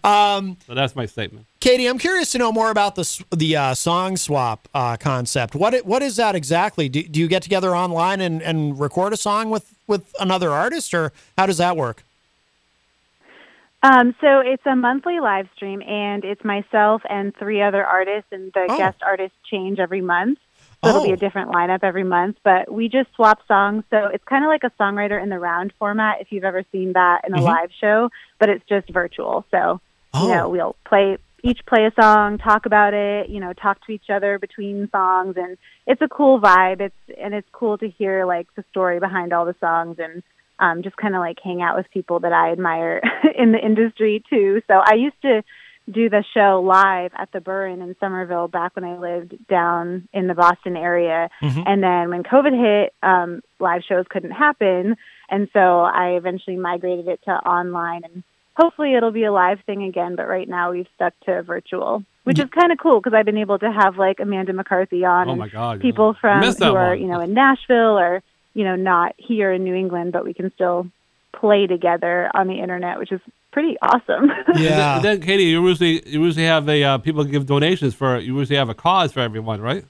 Um, 0.04 0.58
So 0.66 0.74
that's 0.74 0.96
my 0.96 1.06
statement. 1.06 1.46
Katie, 1.60 1.88
I'm 1.88 1.98
curious 1.98 2.32
to 2.34 2.38
know 2.38 2.52
more 2.52 2.70
about 2.72 2.96
the 2.96 3.26
the 3.36 3.56
uh, 3.56 3.74
song 3.74 4.18
swap 4.18 4.68
uh, 4.74 4.98
concept. 4.98 5.56
What 5.56 5.86
what 5.86 6.02
is 6.02 6.16
that 6.18 6.36
exactly? 6.36 6.90
Do, 6.90 7.02
do 7.04 7.20
you 7.20 7.28
get 7.28 7.42
together 7.44 7.76
online 7.76 8.22
and, 8.22 8.42
and 8.42 8.80
record 8.80 9.14
a 9.14 9.18
song 9.18 9.50
with, 9.50 9.74
with 9.88 10.14
another 10.20 10.52
artist, 10.52 10.94
or 10.94 11.12
how 11.38 11.46
does 11.46 11.58
that 11.58 11.76
work? 11.76 12.04
Um, 13.84 14.16
so 14.20 14.40
it's 14.40 14.66
a 14.66 14.76
monthly 14.76 15.20
live 15.20 15.48
stream, 15.56 15.82
and 15.82 16.24
it's 16.24 16.44
myself 16.44 17.04
and 17.08 17.36
three 17.36 17.62
other 17.62 17.86
artists, 17.86 18.32
and 18.32 18.52
the 18.54 18.66
Oh. 18.70 18.78
guest 18.78 18.98
artists 19.06 19.38
change 19.52 19.78
every 19.80 20.02
month. 20.02 20.40
So 20.84 20.90
it'll 20.90 21.02
be 21.02 21.12
Oh. 21.12 21.14
a 21.14 21.18
different 21.18 21.52
lineup 21.52 21.80
every 21.84 22.04
month, 22.04 22.38
but 22.44 22.72
we 22.72 22.90
just 22.90 23.10
swap 23.16 23.40
songs. 23.48 23.84
So 23.90 24.08
it's 24.14 24.24
kind 24.26 24.44
of 24.44 24.50
like 24.50 24.64
a 24.64 24.72
songwriter 24.82 25.22
in 25.22 25.30
the 25.30 25.40
round 25.40 25.74
format, 25.80 26.22
if 26.22 26.32
you've 26.32 26.44
ever 26.44 26.64
seen 26.72 26.94
that 26.94 27.22
in 27.28 27.34
a 27.34 27.38
Mhm. 27.40 27.44
live 27.44 27.72
show, 27.80 28.10
but 28.40 28.50
it's 28.50 28.66
just 28.68 28.90
virtual. 28.90 29.46
So 29.52 29.82
Oh. 30.14 30.26
you 30.26 30.32
know, 30.32 30.50
we'll 30.50 30.76
play 30.86 31.18
each 31.44 31.64
play 31.68 31.86
a 31.86 31.92
song, 32.02 32.38
talk 32.40 32.66
about 32.66 32.94
it, 32.94 33.30
you 33.30 33.40
know, 33.40 33.54
talk 33.54 33.84
to 33.86 33.92
each 33.92 34.10
other 34.10 34.40
between 34.40 34.90
songs, 34.90 35.36
and 35.38 35.58
it's 35.86 36.02
a 36.02 36.08
cool 36.08 36.40
vibe. 36.40 36.82
It's 36.82 37.20
and 37.22 37.34
it's 37.34 37.48
cool 37.52 37.78
to 37.80 37.90
hear 37.90 38.26
like 38.26 38.48
the 38.56 38.64
story 38.72 39.00
behind 39.00 39.34
all 39.34 39.46
the 39.46 39.56
songs 39.60 39.98
and 40.00 40.24
um, 40.60 40.84
just 40.84 40.96
kind 40.98 41.16
of 41.16 41.20
like 41.20 41.38
hang 41.44 41.62
out 41.62 41.76
with 41.76 41.90
people 41.92 42.20
that 42.22 42.32
I 42.32 42.52
admire 42.52 43.02
in 43.38 43.52
the 43.52 43.60
industry 43.60 44.24
too. 44.30 44.62
So 44.68 44.74
I 44.84 44.96
used 44.96 45.22
to 45.24 45.44
do 45.92 46.10
the 46.10 46.24
show 46.34 46.62
live 46.66 47.12
at 47.16 47.32
the 47.32 47.40
Burren 47.40 47.82
in 47.82 47.96
Somerville 48.00 48.48
back 48.48 48.76
when 48.76 48.84
I 48.86 48.98
lived 48.98 49.36
down 49.48 50.08
in 50.14 50.28
the 50.28 50.34
Boston 50.34 50.76
area. 50.76 51.30
Mhm. 51.42 51.64
And 51.66 51.84
then 51.84 52.10
when 52.10 52.24
COVID 52.24 52.54
hit, 52.60 52.94
um, 53.04 53.42
live 53.60 53.84
shows 53.84 54.06
couldn't 54.10 54.32
happen. 54.32 54.98
And 55.30 55.48
so 55.54 55.82
I 55.82 56.12
eventually 56.12 56.56
migrated 56.58 57.08
it 57.08 57.22
to 57.26 57.32
online 57.32 58.04
and 58.04 58.24
hopefully 58.56 58.96
it'll 58.96 59.12
be 59.12 59.26
a 59.26 59.32
live 59.32 59.60
thing 59.62 59.84
again. 59.84 60.16
But 60.16 60.28
right 60.28 60.48
now 60.50 60.72
we've 60.72 60.88
stuck 60.96 61.14
to 61.26 61.44
virtual, 61.44 62.04
which 62.24 62.40
is 62.40 62.50
kind 62.50 62.72
of 62.72 62.80
cool 62.80 63.00
because 63.00 63.14
I've 63.14 63.26
been 63.26 63.38
able 63.38 63.60
to 63.60 63.72
have 63.72 63.98
like 63.98 64.20
Amanda 64.20 64.54
McCarthy 64.54 65.06
on 65.06 65.28
Oh 65.28 65.32
and 65.32 65.40
my 65.40 65.50
God. 65.50 65.82
people 65.82 66.16
I 66.18 66.20
from 66.20 66.42
who 66.42 66.52
that 66.54 66.74
are, 66.76 66.90
one. 66.90 67.02
you 67.02 67.08
know, 67.08 67.20
in 67.20 67.34
Nashville 67.34 68.00
or, 68.00 68.24
you 68.54 68.64
know, 68.64 68.76
not 68.76 69.14
here 69.18 69.52
in 69.52 69.64
New 69.64 69.76
England, 69.76 70.14
but 70.14 70.26
we 70.26 70.34
can 70.34 70.52
still 70.54 70.88
play 71.40 71.68
together 71.68 72.30
on 72.34 72.48
the 72.48 72.60
internet, 72.60 73.00
which 73.00 73.12
is 73.12 73.22
pretty 73.52 73.78
awesome. 73.82 74.32
Yeah. 74.56 74.96
And 74.96 75.06
then, 75.06 75.22
Katie, 75.22 75.44
you 75.44 75.68
usually 75.68 76.08
you 76.08 76.24
usually 76.24 76.46
have 76.46 76.68
a 76.70 76.84
uh, 76.84 76.98
people 76.98 77.24
give 77.24 77.46
donations 77.46 77.94
for. 77.94 78.18
You 78.20 78.38
usually 78.38 78.58
have 78.58 78.70
a 78.70 78.74
cause 78.74 79.12
for 79.12 79.20
everyone, 79.20 79.60
right? 79.62 79.84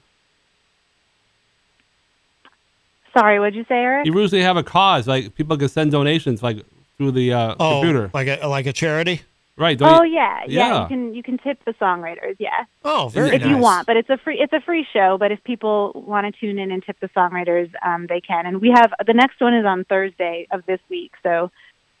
Sorry, 3.16 3.38
what'd 3.38 3.54
you 3.54 3.64
say, 3.64 3.76
Eric? 3.76 4.06
You 4.06 4.18
usually 4.18 4.42
have 4.42 4.56
a 4.56 4.62
cause, 4.62 5.06
like 5.06 5.34
people 5.34 5.56
can 5.56 5.68
send 5.68 5.92
donations, 5.92 6.42
like 6.42 6.58
through 6.98 7.12
the 7.12 7.32
uh, 7.32 7.54
oh, 7.58 7.80
computer, 7.80 8.10
like 8.12 8.28
a 8.28 8.46
like 8.46 8.66
a 8.66 8.72
charity. 8.72 9.22
Right? 9.56 9.80
Oh 9.82 10.02
you- 10.02 10.14
yeah, 10.14 10.40
yeah, 10.46 10.46
Yeah. 10.48 10.82
You 10.82 10.88
can 10.88 11.14
you 11.14 11.22
can 11.22 11.38
tip 11.38 11.64
the 11.64 11.72
songwriters, 11.74 12.36
yeah, 12.38 12.64
Oh, 12.84 13.08
very 13.08 13.30
if 13.36 13.42
nice. 13.42 13.50
you 13.50 13.58
want. 13.58 13.86
But 13.86 13.96
it's 13.96 14.10
a 14.10 14.16
free 14.18 14.38
it's 14.40 14.52
a 14.52 14.60
free 14.60 14.86
show. 14.92 15.16
But 15.18 15.32
if 15.32 15.42
people 15.44 15.92
want 16.06 16.32
to 16.32 16.40
tune 16.40 16.58
in 16.58 16.70
and 16.70 16.82
tip 16.84 16.98
the 17.00 17.08
songwriters, 17.08 17.70
um, 17.84 18.06
they 18.08 18.20
can. 18.20 18.46
And 18.46 18.60
we 18.60 18.70
have 18.70 18.92
the 19.06 19.14
next 19.14 19.40
one 19.40 19.54
is 19.54 19.64
on 19.66 19.84
Thursday 19.84 20.46
of 20.50 20.64
this 20.66 20.80
week, 20.88 21.12
so 21.22 21.50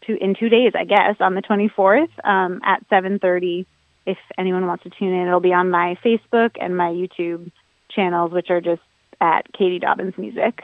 two 0.06 0.16
in 0.20 0.34
two 0.38 0.48
days, 0.48 0.72
I 0.74 0.84
guess, 0.84 1.16
on 1.20 1.34
the 1.34 1.42
twenty 1.42 1.68
fourth 1.68 2.10
um, 2.24 2.60
at 2.64 2.84
seven 2.90 3.18
thirty. 3.18 3.66
If 4.06 4.18
anyone 4.38 4.66
wants 4.66 4.84
to 4.84 4.90
tune 4.90 5.12
in, 5.12 5.26
it'll 5.26 5.40
be 5.40 5.52
on 5.52 5.68
my 5.70 5.96
Facebook 6.04 6.50
and 6.60 6.76
my 6.76 6.90
YouTube 6.90 7.50
channels, 7.90 8.30
which 8.30 8.50
are 8.50 8.60
just 8.60 8.82
at 9.20 9.52
Katie 9.52 9.80
Dobbins 9.80 10.16
Music. 10.16 10.62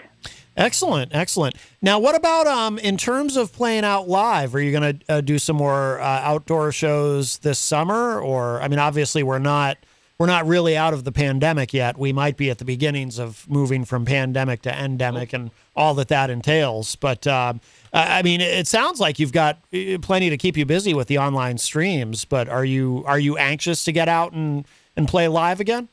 Excellent, 0.57 1.15
excellent. 1.15 1.55
Now, 1.81 1.99
what 1.99 2.15
about 2.15 2.47
um 2.47 2.79
in 2.79 2.97
terms 2.97 3.37
of 3.37 3.53
playing 3.53 3.85
out 3.85 4.09
live? 4.09 4.55
Are 4.55 4.61
you 4.61 4.71
going 4.71 4.99
to 4.99 5.05
uh, 5.09 5.21
do 5.21 5.39
some 5.39 5.57
more 5.57 6.01
uh, 6.01 6.05
outdoor 6.05 6.73
shows 6.73 7.39
this 7.39 7.59
summer, 7.59 8.21
or 8.21 8.61
I 8.61 8.69
mean, 8.69 8.79
obviously 8.79 9.23
we're 9.23 9.39
not 9.39 9.79
we're 10.19 10.27
not 10.27 10.47
really 10.47 10.77
out 10.77 10.93
of 10.95 11.05
the 11.05 11.11
pandemic 11.11 11.73
yet. 11.73 11.99
We 11.99 12.13
might 12.13 12.37
be 12.37 12.51
at 12.51 12.59
the 12.59 12.65
beginnings 12.65 13.19
of 13.19 13.49
moving 13.49 13.85
from 13.85 14.05
pandemic 14.05 14.63
to 14.63 14.73
endemic 14.73 15.33
and 15.33 15.51
all 15.75 15.95
that 15.95 16.09
that 16.09 16.31
entails. 16.31 16.95
But 16.97 17.27
um, 17.27 17.61
I 17.93 18.23
mean, 18.23 18.41
it 18.41 18.67
sounds 18.67 19.01
like 19.01 19.19
you've 19.19 19.33
got 19.33 19.59
uh, 19.75 19.99
plenty 20.01 20.31
to 20.31 20.37
keep 20.37 20.57
you 20.57 20.65
busy 20.65 20.95
with 20.95 21.09
the 21.09 21.19
online 21.19 21.59
streams. 21.59 22.25
But 22.25 22.49
are 22.49 22.65
you 22.65 23.03
are 23.07 23.19
you 23.19 23.37
anxious 23.39 23.85
to 23.85 23.93
get 23.93 24.09
out 24.09 24.33
and 24.33 24.67
and 24.97 25.09
play 25.09 25.29
live 25.29 25.61
again? 25.61 25.89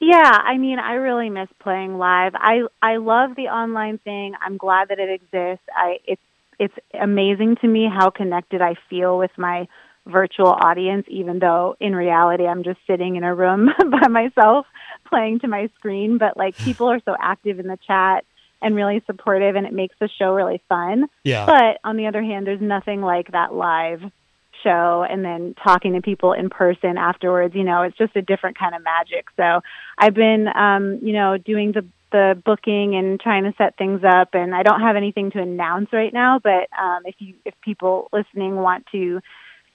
Yeah, 0.00 0.16
I 0.22 0.58
mean, 0.58 0.78
I 0.78 0.94
really 0.94 1.30
miss 1.30 1.48
playing 1.60 1.96
live. 1.96 2.32
I 2.34 2.62
I 2.82 2.96
love 2.96 3.36
the 3.36 3.48
online 3.48 3.98
thing. 3.98 4.34
I'm 4.44 4.56
glad 4.56 4.88
that 4.88 4.98
it 4.98 5.08
exists. 5.08 5.64
I 5.74 5.98
it's 6.06 6.22
it's 6.58 6.74
amazing 7.00 7.56
to 7.62 7.68
me 7.68 7.88
how 7.92 8.10
connected 8.10 8.60
I 8.60 8.74
feel 8.90 9.18
with 9.18 9.30
my 9.36 9.66
virtual 10.06 10.48
audience 10.48 11.06
even 11.08 11.38
though 11.38 11.74
in 11.80 11.96
reality 11.96 12.44
I'm 12.44 12.62
just 12.62 12.78
sitting 12.86 13.16
in 13.16 13.24
a 13.24 13.34
room 13.34 13.70
by 13.90 14.06
myself 14.08 14.66
playing 15.08 15.40
to 15.40 15.48
my 15.48 15.70
screen, 15.78 16.18
but 16.18 16.36
like 16.36 16.56
people 16.58 16.88
are 16.88 17.00
so 17.04 17.16
active 17.18 17.58
in 17.58 17.66
the 17.66 17.78
chat 17.86 18.24
and 18.60 18.74
really 18.74 19.02
supportive 19.06 19.56
and 19.56 19.66
it 19.66 19.72
makes 19.72 19.96
the 20.00 20.08
show 20.18 20.32
really 20.32 20.62
fun. 20.68 21.06
Yeah. 21.22 21.46
But 21.46 21.80
on 21.84 21.96
the 21.96 22.06
other 22.06 22.22
hand, 22.22 22.46
there's 22.46 22.60
nothing 22.60 23.00
like 23.00 23.32
that 23.32 23.54
live 23.54 24.02
show 24.64 25.06
and 25.08 25.24
then 25.24 25.54
talking 25.62 25.92
to 25.92 26.02
people 26.02 26.32
in 26.32 26.50
person 26.50 26.98
afterwards. 26.98 27.54
You 27.54 27.62
know, 27.62 27.82
it's 27.82 27.96
just 27.96 28.16
a 28.16 28.22
different 28.22 28.58
kind 28.58 28.74
of 28.74 28.82
magic. 28.82 29.26
So 29.36 29.60
I've 29.98 30.14
been, 30.14 30.48
um, 30.48 30.98
you 31.02 31.12
know, 31.12 31.38
doing 31.38 31.72
the 31.72 31.84
the 32.10 32.40
booking 32.44 32.94
and 32.94 33.18
trying 33.18 33.42
to 33.42 33.52
set 33.58 33.76
things 33.76 34.02
up, 34.04 34.30
and 34.34 34.54
I 34.54 34.62
don't 34.62 34.80
have 34.80 34.94
anything 34.94 35.32
to 35.32 35.40
announce 35.40 35.92
right 35.92 36.12
now. 36.12 36.38
But 36.42 36.68
um, 36.80 37.02
if 37.04 37.16
you 37.18 37.34
if 37.44 37.54
people 37.60 38.08
listening 38.12 38.56
want 38.56 38.86
to 38.92 39.20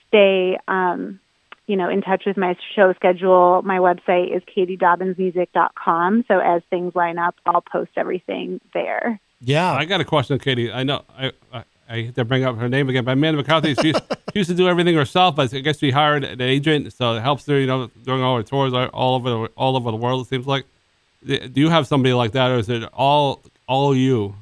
stay, 0.08 0.58
um, 0.67 1.19
you 1.67 1.75
know, 1.75 1.89
in 1.89 2.01
touch 2.01 2.24
with 2.25 2.38
my 2.38 2.55
show 2.75 2.93
schedule, 2.93 3.62
my 3.63 3.77
website 3.77 4.36
is 4.36 4.41
katiedobbinsmusic.com. 4.55 6.25
So 6.27 6.39
as 6.39 6.62
things 6.69 6.96
line 6.96 7.19
up, 7.19 7.36
I'll 7.46 7.62
post 7.62 7.91
everything 7.96 8.60
there. 8.74 9.19
Yeah. 9.41 9.72
I 9.74 9.86
got 9.86 10.01
a 10.01 10.05
question, 10.05 10.39
Katie. 10.39 10.72
I 10.72 10.84
know 10.84 11.03
I, 11.10 11.31
I, 11.53 11.63
I 11.89 12.03
hate 12.03 12.15
to 12.15 12.25
bring 12.25 12.43
up 12.43 12.55
her 12.58 12.69
name 12.69 12.88
again, 12.88 13.03
but 13.03 13.13
Amanda 13.13 13.38
McCarthy, 13.38 13.74
she, 13.74 13.93
she 13.93 14.36
used 14.36 14.50
to 14.50 14.55
do 14.55 14.69
everything 14.69 14.96
herself, 14.96 15.36
but 15.36 15.51
I 15.51 15.60
guess 15.60 15.79
she 15.79 15.89
hired 15.89 16.24
an 16.24 16.39
agent, 16.39 16.93
so 16.93 17.15
it 17.15 17.22
helps 17.22 17.48
her, 17.48 17.60
you 17.60 17.65
know, 17.65 17.89
during 18.03 18.22
all 18.22 18.38
her 18.38 18.43
tours 18.43 18.74
all 18.74 19.15
over 19.15 19.29
the, 19.29 19.38
all 19.58 19.75
over 19.75 19.89
the 19.89 19.98
world. 19.98 20.25
It 20.25 20.29
seems 20.29 20.46
like. 20.46 20.65
Do 21.25 21.51
you 21.55 21.69
have 21.69 21.86
somebody 21.86 22.13
like 22.13 22.31
that, 22.31 22.50
or 22.50 22.60
is 22.60 22.69
it 22.69 22.84
all 22.93 23.41
all 23.67 23.93
you? 23.93 24.36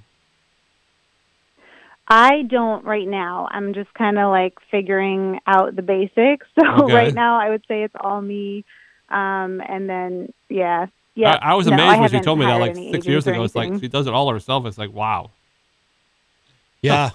I 2.07 2.43
don't 2.43 2.85
right 2.85 3.07
now. 3.07 3.47
I'm 3.49 3.73
just 3.73 3.91
kind 3.95 4.19
of 4.19 4.29
like 4.29 4.53
figuring 4.69 5.39
out 5.47 5.75
the 5.75 5.81
basics. 5.81 6.45
So 6.59 6.83
Okay. 6.83 6.93
right 6.93 7.13
now, 7.13 7.39
I 7.39 7.49
would 7.49 7.63
say 7.67 7.83
it's 7.83 7.95
all 7.99 8.21
me. 8.21 8.63
Um, 9.09 9.61
and 9.67 9.89
then 9.89 10.33
yeah, 10.49 10.87
yeah. 11.15 11.39
I, 11.41 11.51
I 11.51 11.53
was 11.55 11.65
no, 11.65 11.73
amazed 11.73 11.99
when 11.99 12.09
she 12.09 12.19
told 12.19 12.37
me 12.37 12.45
that 12.45 12.59
like 12.59 12.75
six 12.75 13.07
years 13.07 13.25
ago. 13.25 13.43
It's 13.43 13.55
like 13.55 13.79
she 13.79 13.87
does 13.87 14.05
it 14.05 14.13
all 14.13 14.31
herself. 14.31 14.65
It's 14.65 14.77
like 14.77 14.93
wow. 14.93 15.31
Yeah. 16.81 17.09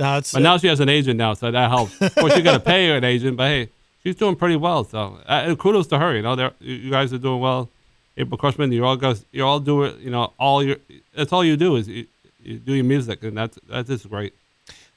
It's, 0.00 0.32
But 0.32 0.42
now 0.42 0.56
she 0.56 0.66
has 0.68 0.80
an 0.80 0.88
agent 0.88 1.18
now, 1.18 1.34
so 1.34 1.50
that 1.50 1.70
helps. 1.70 2.00
Of 2.00 2.14
course, 2.14 2.36
you 2.36 2.42
got 2.42 2.54
to 2.54 2.60
pay 2.60 2.88
her 2.88 2.96
an 2.96 3.04
agent, 3.04 3.36
but 3.36 3.48
hey, 3.48 3.68
she's 4.02 4.16
doing 4.16 4.36
pretty 4.36 4.56
well. 4.56 4.84
So 4.84 5.18
uh, 5.26 5.54
kudos 5.56 5.86
to 5.88 5.98
her. 5.98 6.16
You 6.16 6.22
know, 6.22 6.34
you 6.60 6.74
you 6.74 6.90
guys 6.90 7.12
are 7.12 7.18
doing 7.18 7.40
well. 7.40 7.68
April 8.16 8.38
Cushman, 8.38 8.72
you 8.72 8.84
all 8.84 8.96
guys, 8.96 9.24
you 9.32 9.44
all 9.44 9.60
do 9.60 9.84
it. 9.84 9.98
You 9.98 10.10
know, 10.10 10.32
all 10.38 10.62
your 10.62 10.76
that's 11.14 11.32
all 11.32 11.44
you 11.44 11.56
do 11.56 11.76
is 11.76 11.88
you, 11.88 12.06
you 12.42 12.58
do 12.58 12.74
your 12.74 12.84
music, 12.84 13.22
and 13.22 13.36
that's 13.36 13.58
that's 13.68 13.88
just 13.88 14.08
great. 14.08 14.34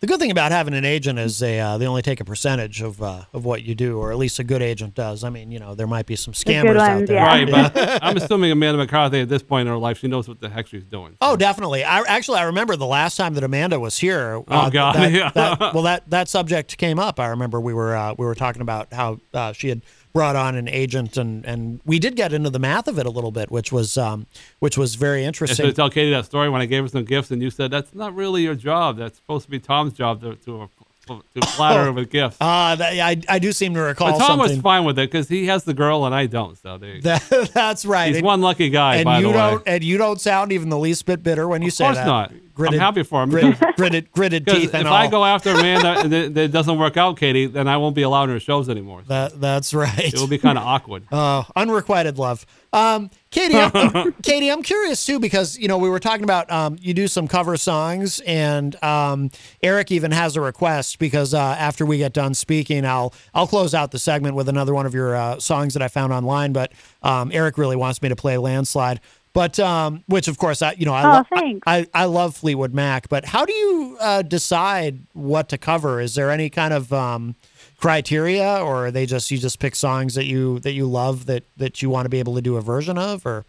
The 0.03 0.07
good 0.07 0.19
thing 0.19 0.31
about 0.31 0.51
having 0.51 0.74
an 0.74 0.83
agent 0.83 1.17
is 1.17 1.39
they 1.39 1.62
uh, 1.62 1.77
they 1.77 1.88
only 1.88 2.01
take 2.01 2.19
a 2.19 2.25
percentage 2.25 2.81
of 2.81 3.01
uh, 3.01 3.24
of 3.31 3.45
what 3.45 3.63
you 3.63 3.74
do, 3.74 4.00
or 4.00 4.12
at 4.12 4.17
least 4.17 4.38
a 4.38 4.43
good 4.43 4.62
agent 4.62 4.95
does. 4.95 5.24
I 5.24 5.29
mean, 5.29 5.50
you 5.50 5.60
know, 5.60 5.75
there 5.75 5.88
might 5.88 6.05
be 6.05 6.17
some 6.17 6.33
good 6.33 6.39
scammers 6.45 6.75
out 6.77 7.05
there. 7.07 7.15
yeah. 7.15 7.25
Right, 7.25 7.50
but 7.50 8.03
I'm 8.03 8.17
assuming 8.17 8.51
Amanda 8.51 8.79
McCarthy 8.79 9.22
at 9.22 9.29
this 9.29 9.41
point 9.41 9.65
in 9.69 9.72
her 9.74 9.79
life, 9.79 10.00
she 10.00 10.10
knows 10.10 10.27
what 10.27 10.41
the 10.41 10.50
heck 10.50 10.67
she's 10.67 10.83
doing. 10.83 11.15
Oh, 11.22 11.38
definitely. 11.38 11.86
I 11.86 12.01
actually 12.01 12.39
I 12.39 12.43
remember 12.43 12.75
the 12.75 12.86
last 12.86 13.15
time 13.15 13.33
that 13.36 13.45
Amanda 13.45 13.79
was 13.79 13.98
here. 13.98 14.39
uh, 14.50 14.65
Oh, 14.67 14.69
God, 14.69 14.95
that- 14.95 15.12
yeah. 15.13 15.31
that- 15.36 15.74
well, 15.74 15.83
that 15.83 16.10
that 16.10 16.27
subject 16.27 16.77
came 16.77 17.00
up. 17.00 17.17
I 17.17 17.27
remember 17.27 17.62
we 17.62 17.74
were 17.74 17.95
uh, 17.95 18.13
we 18.17 18.25
were 18.25 18.36
talking 18.36 18.62
about 18.62 18.91
how 18.91 19.19
uh, 19.33 19.53
she 19.53 19.69
had 19.69 19.83
brought 20.13 20.36
on 20.36 20.55
an 20.55 20.67
agent, 20.70 21.17
and 21.17 21.46
and 21.46 21.82
we 21.86 22.00
did 22.00 22.15
get 22.15 22.32
into 22.32 22.50
the 22.50 22.60
math 22.60 22.88
of 22.88 22.98
it 23.00 23.05
a 23.05 23.10
little 23.10 23.32
bit, 23.32 23.51
which 23.51 23.72
was 23.72 23.98
um, 23.98 24.27
which 24.60 24.77
was 24.77 24.96
very 24.96 25.24
I 25.24 25.27
interesting. 25.27 25.65
should 25.65 25.75
tell 25.75 25.89
Katie 25.89 26.12
that 26.12 26.25
story 26.25 26.50
when 26.50 26.62
I 26.62 26.65
gave 26.65 26.84
her 26.84 26.88
some 26.88 27.03
gifts, 27.03 27.32
and 27.32 27.41
you 27.41 27.50
said 27.50 27.72
that's 27.72 27.93
not 27.93 28.15
really 28.15 28.43
your 28.43 28.55
job. 28.55 28.98
That's 28.98 29.17
supposed 29.17 29.46
to 29.46 29.51
be 29.51 29.60
Tom's 29.60 29.93
job 29.93 30.22
to, 30.22 30.36
to 30.36 30.70
to 31.07 31.41
flatter 31.48 31.86
her 31.86 31.91
with 31.91 32.10
gifts. 32.10 32.38
Uh, 32.39 32.75
that, 32.77 32.93
I, 32.93 33.22
I 33.27 33.39
do 33.39 33.51
seem 33.51 33.74
to 33.74 33.81
recall 33.81 34.12
But 34.12 34.19
Tom 34.25 34.39
was 34.39 34.57
fine 34.62 34.83
with 34.86 34.98
it 35.00 35.12
because 35.12 35.27
he 35.27 35.48
has 35.48 35.63
the 35.63 35.74
girl 35.74 36.05
and 36.05 36.15
I 36.15 36.25
don't. 36.27 36.57
So 36.57 36.77
there 36.77 36.95
you 36.95 37.01
go. 37.01 37.15
That, 37.17 37.51
that's 37.53 37.86
right. 37.86 38.07
He's 38.07 38.17
And- 38.17 38.25
one 38.25 38.41
lucky 38.41 38.69
guy, 38.69 38.95
and 38.98 39.05
by 39.05 39.17
you 39.19 39.24
the 39.24 39.29
way. 39.29 39.33
don't 39.36 39.63
and 39.67 39.83
you 39.83 39.98
don't 39.98 40.19
sound 40.22 40.51
even 40.51 40.69
the 40.69 40.79
least 40.79 41.05
bit 41.05 41.24
bitter 41.24 41.48
when 41.48 41.62
you 41.62 41.67
Of 41.69 41.74
say 41.74 41.86
course 41.86 41.98
that. 41.98 42.05
not. 42.05 42.31
Gritted, 42.55 42.79
I'm 42.79 42.86
happy 42.86 43.01
for 43.01 43.24
him. 43.24 43.31
Gritted, 43.31 43.60
because- 43.60 43.75
gritted, 43.75 44.12
gritted 44.12 44.45
teeth 44.48 44.65
if 44.69 44.75
and 44.75 44.88
I 44.88 45.07
go 45.07 45.25
after 45.25 45.50
a 45.51 45.55
man 45.55 45.81
that, 45.81 46.10
that, 46.12 46.33
that 46.36 46.51
doesn't 46.51 46.77
work 46.77 46.98
out, 46.98 47.17
Katie, 47.17 47.48
then 47.48 47.67
I 47.67 47.77
won't 47.77 47.95
be 47.95 48.03
allowed 48.03 48.25
in 48.25 48.29
her 48.31 48.39
shows 48.39 48.69
anymore. 48.69 49.01
So 49.01 49.10
that, 49.10 49.41
that's 49.41 49.74
right. 49.74 50.13
it 50.13 50.19
will 50.19 50.27
be 50.27 50.38
kind 50.38 50.57
of 50.60 50.63
awkward. 50.63 51.03
Oh, 51.12 51.45
unrequited 51.55 52.19
love. 52.19 52.45
Um, 52.72 53.10
Katie, 53.33 53.55
I'm, 53.57 53.71
I'm- 53.75 54.13
Katie, 54.23 54.49
I'm 54.49 54.63
curious 54.63 55.05
too 55.05 55.19
because 55.19 55.57
you 55.57 55.67
know 55.67 55.77
we 55.77 55.89
were 55.89 55.99
talking 55.99 56.23
about 56.23 56.49
um, 56.51 56.77
you 56.79 56.93
do 56.93 57.07
some 57.07 57.27
cover 57.27 57.57
songs, 57.57 58.19
and 58.21 58.81
um, 58.83 59.29
Eric 59.61 59.91
even 59.91 60.11
has 60.11 60.35
a 60.37 60.41
request 60.41 60.99
because 60.99 61.33
uh, 61.33 61.39
after 61.39 61.85
we 61.85 61.97
get 61.97 62.13
done 62.13 62.33
speaking, 62.33 62.85
I'll 62.85 63.13
I'll 63.33 63.47
close 63.47 63.73
out 63.73 63.91
the 63.91 63.99
segment 63.99 64.35
with 64.35 64.47
another 64.49 64.73
one 64.73 64.85
of 64.85 64.93
your 64.93 65.15
uh, 65.15 65.39
songs 65.39 65.73
that 65.73 65.81
I 65.81 65.87
found 65.87 66.13
online. 66.13 66.53
But 66.53 66.71
um, 67.01 67.31
Eric 67.33 67.57
really 67.57 67.75
wants 67.75 68.01
me 68.01 68.09
to 68.09 68.15
play 68.15 68.37
"Landslide," 68.37 68.99
but 69.33 69.59
um, 69.59 70.03
which 70.07 70.27
of 70.27 70.37
course 70.37 70.61
I 70.61 70.73
you 70.73 70.85
know 70.85 70.93
I 70.93 71.03
Oh, 71.03 71.09
love 71.13 71.27
thanks. 71.33 71.63
I, 71.65 71.87
I 71.93 72.05
love 72.05 72.35
Fleetwood 72.35 72.73
Mac. 72.73 73.09
But 73.09 73.25
how 73.25 73.45
do 73.45 73.53
you 73.53 73.97
uh, 73.99 74.21
decide 74.21 74.99
what 75.13 75.49
to 75.49 75.57
cover? 75.57 75.99
Is 75.99 76.13
there 76.15 76.29
any 76.31 76.49
kind 76.49 76.73
of 76.73 76.93
um, 76.93 77.35
criteria 77.83 78.59
or 78.63 78.85
are 78.85 78.91
they 78.91 79.05
just 79.05 79.29
you 79.29 79.37
just 79.37 79.59
pick 79.59 79.75
songs 79.75 80.15
that 80.15 80.23
you 80.23 80.57
that 80.59 80.71
you 80.71 80.85
love 80.85 81.25
that 81.25 81.43
that 81.57 81.81
you 81.81 81.89
want 81.89 82.05
to 82.05 82.09
be 82.09 82.17
able 82.17 82.33
to 82.33 82.41
do 82.41 82.55
a 82.55 82.61
version 82.61 82.97
of 82.97 83.25
or 83.25 83.43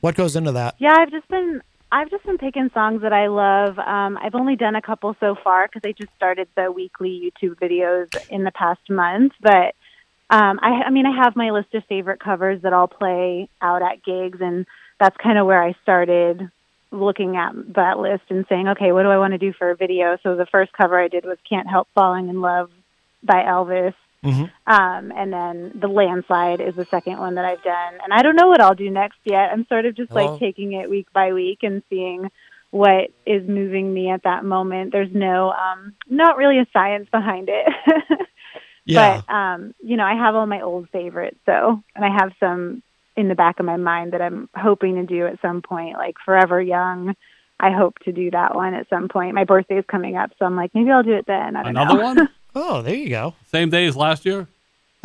what 0.00 0.14
goes 0.14 0.34
into 0.34 0.50
that 0.50 0.74
Yeah, 0.78 0.96
I've 0.98 1.10
just 1.10 1.28
been 1.28 1.60
I've 1.92 2.08
just 2.08 2.24
been 2.24 2.38
picking 2.38 2.70
songs 2.72 3.02
that 3.02 3.12
I 3.12 3.26
love. 3.26 3.78
Um, 3.78 4.16
I've 4.16 4.34
only 4.34 4.56
done 4.56 4.74
a 4.74 4.80
couple 4.80 5.14
so 5.20 5.36
far 5.44 5.68
because 5.68 5.86
I 5.86 5.92
just 5.92 6.14
started 6.16 6.48
the 6.56 6.72
weekly 6.72 7.10
YouTube 7.30 7.56
videos 7.56 8.08
in 8.30 8.44
the 8.44 8.50
past 8.50 8.80
month. 8.88 9.34
But 9.40 9.74
um, 10.30 10.58
I, 10.62 10.84
I 10.86 10.90
mean, 10.90 11.04
I 11.04 11.22
have 11.22 11.36
my 11.36 11.50
list 11.50 11.74
of 11.74 11.84
favorite 11.90 12.20
covers 12.20 12.62
that 12.62 12.72
I'll 12.72 12.88
play 12.88 13.50
out 13.60 13.82
at 13.82 14.02
gigs, 14.02 14.38
and 14.40 14.66
that's 15.00 15.16
kind 15.18 15.38
of 15.38 15.46
where 15.46 15.62
I 15.62 15.74
started 15.82 16.50
looking 16.90 17.36
at 17.36 17.52
that 17.74 17.98
list 17.98 18.24
and 18.30 18.46
saying, 18.48 18.68
okay, 18.68 18.92
what 18.92 19.02
do 19.02 19.08
I 19.08 19.18
want 19.18 19.32
to 19.32 19.38
do 19.38 19.52
for 19.52 19.70
a 19.70 19.76
video? 19.76 20.18
So 20.22 20.36
the 20.36 20.46
first 20.46 20.72
cover 20.72 20.98
I 20.98 21.08
did 21.08 21.24
was 21.24 21.38
"Can't 21.48 21.68
Help 21.68 21.88
Falling 21.94 22.28
in 22.28 22.40
Love" 22.42 22.70
by 23.22 23.42
Elvis. 23.42 23.94
Um, 24.66 25.12
and 25.16 25.32
then 25.32 25.72
the 25.80 25.88
landslide 25.88 26.60
is 26.60 26.74
the 26.74 26.86
second 26.90 27.18
one 27.18 27.36
that 27.36 27.44
I've 27.44 27.62
done. 27.62 27.94
And 28.02 28.12
I 28.12 28.22
don't 28.22 28.36
know 28.36 28.48
what 28.48 28.60
I'll 28.60 28.74
do 28.74 28.90
next 28.90 29.18
yet. 29.24 29.50
I'm 29.52 29.66
sort 29.68 29.86
of 29.86 29.96
just 29.96 30.10
Hello? 30.10 30.32
like 30.32 30.40
taking 30.40 30.72
it 30.72 30.90
week 30.90 31.06
by 31.12 31.32
week 31.32 31.60
and 31.62 31.82
seeing 31.88 32.30
what 32.70 33.10
is 33.24 33.48
moving 33.48 33.92
me 33.94 34.10
at 34.10 34.24
that 34.24 34.44
moment. 34.44 34.92
There's 34.92 35.12
no, 35.12 35.52
um, 35.52 35.94
not 36.08 36.36
really 36.36 36.58
a 36.58 36.66
science 36.72 37.08
behind 37.10 37.48
it. 37.50 37.66
yeah 38.84 39.22
But, 39.26 39.32
um, 39.32 39.74
you 39.82 39.96
know, 39.96 40.04
I 40.04 40.14
have 40.14 40.34
all 40.34 40.46
my 40.46 40.60
old 40.60 40.88
favorites. 40.90 41.38
So, 41.46 41.82
and 41.94 42.04
I 42.04 42.10
have 42.10 42.32
some 42.40 42.82
in 43.16 43.28
the 43.28 43.34
back 43.34 43.58
of 43.58 43.66
my 43.66 43.76
mind 43.76 44.12
that 44.12 44.22
I'm 44.22 44.48
hoping 44.54 44.96
to 44.96 45.04
do 45.04 45.26
at 45.26 45.40
some 45.40 45.62
point, 45.62 45.96
like 45.96 46.16
Forever 46.24 46.60
Young. 46.60 47.14
I 47.60 47.72
hope 47.72 47.98
to 48.00 48.12
do 48.12 48.30
that 48.30 48.54
one 48.54 48.74
at 48.74 48.88
some 48.88 49.08
point. 49.08 49.34
My 49.34 49.42
birthday 49.44 49.78
is 49.78 49.84
coming 49.90 50.16
up, 50.16 50.30
so 50.38 50.44
I'm 50.44 50.54
like, 50.54 50.72
maybe 50.74 50.90
I'll 50.90 51.02
do 51.02 51.14
it 51.14 51.26
then. 51.26 51.56
I 51.56 51.64
don't 51.64 51.76
Another 51.76 51.98
know. 51.98 52.04
one? 52.04 52.28
oh 52.60 52.82
there 52.82 52.94
you 52.94 53.08
go 53.10 53.34
Same 53.50 53.70
day 53.70 53.86
as 53.86 53.96
last 53.96 54.24
year? 54.26 54.46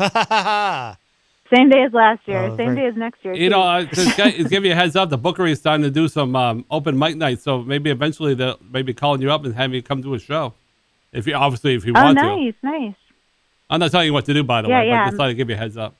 Same 1.54 1.68
day 1.68 1.82
as 1.82 1.92
last 1.92 2.26
year. 2.26 2.38
Oh, 2.44 2.56
same 2.56 2.74
very- 2.74 2.76
day 2.76 2.86
as 2.86 2.96
next 2.96 3.24
year. 3.24 3.34
You 3.34 3.46
too. 3.48 3.50
know, 3.50 3.62
uh, 3.62 3.84
just 3.84 4.16
gi- 4.16 4.44
give 4.44 4.64
you 4.64 4.72
a 4.72 4.74
heads 4.74 4.96
up, 4.96 5.10
the 5.10 5.18
Bookery 5.18 5.52
is 5.52 5.58
starting 5.58 5.84
to 5.84 5.90
do 5.90 6.08
some 6.08 6.34
um, 6.34 6.64
open 6.70 6.98
mic 6.98 7.16
nights, 7.16 7.42
so 7.42 7.62
maybe 7.62 7.90
eventually 7.90 8.34
they'll 8.34 8.58
maybe 8.72 8.92
calling 8.94 9.20
you 9.22 9.30
up 9.30 9.44
and 9.44 9.54
having 9.54 9.74
you 9.74 9.82
come 9.82 10.02
to 10.02 10.14
a 10.14 10.18
show. 10.18 10.54
If 11.12 11.26
you 11.26 11.34
obviously 11.34 11.74
if 11.74 11.84
you 11.84 11.92
oh, 11.94 12.02
want 12.02 12.18
to. 12.18 12.24
nice, 12.24 12.54
nice. 12.62 12.94
I'm 13.70 13.78
not 13.78 13.90
telling 13.92 14.06
you 14.06 14.12
what 14.14 14.24
to 14.24 14.34
do, 14.34 14.42
by 14.42 14.62
the 14.62 14.68
Yeah, 14.68 14.80
way, 14.80 14.88
yeah. 14.88 15.04
but 15.04 15.10
just 15.10 15.16
thought 15.18 15.26
to 15.28 15.34
give 15.34 15.48
you 15.48 15.54
a 15.54 15.58
heads 15.58 15.76
up. 15.76 15.94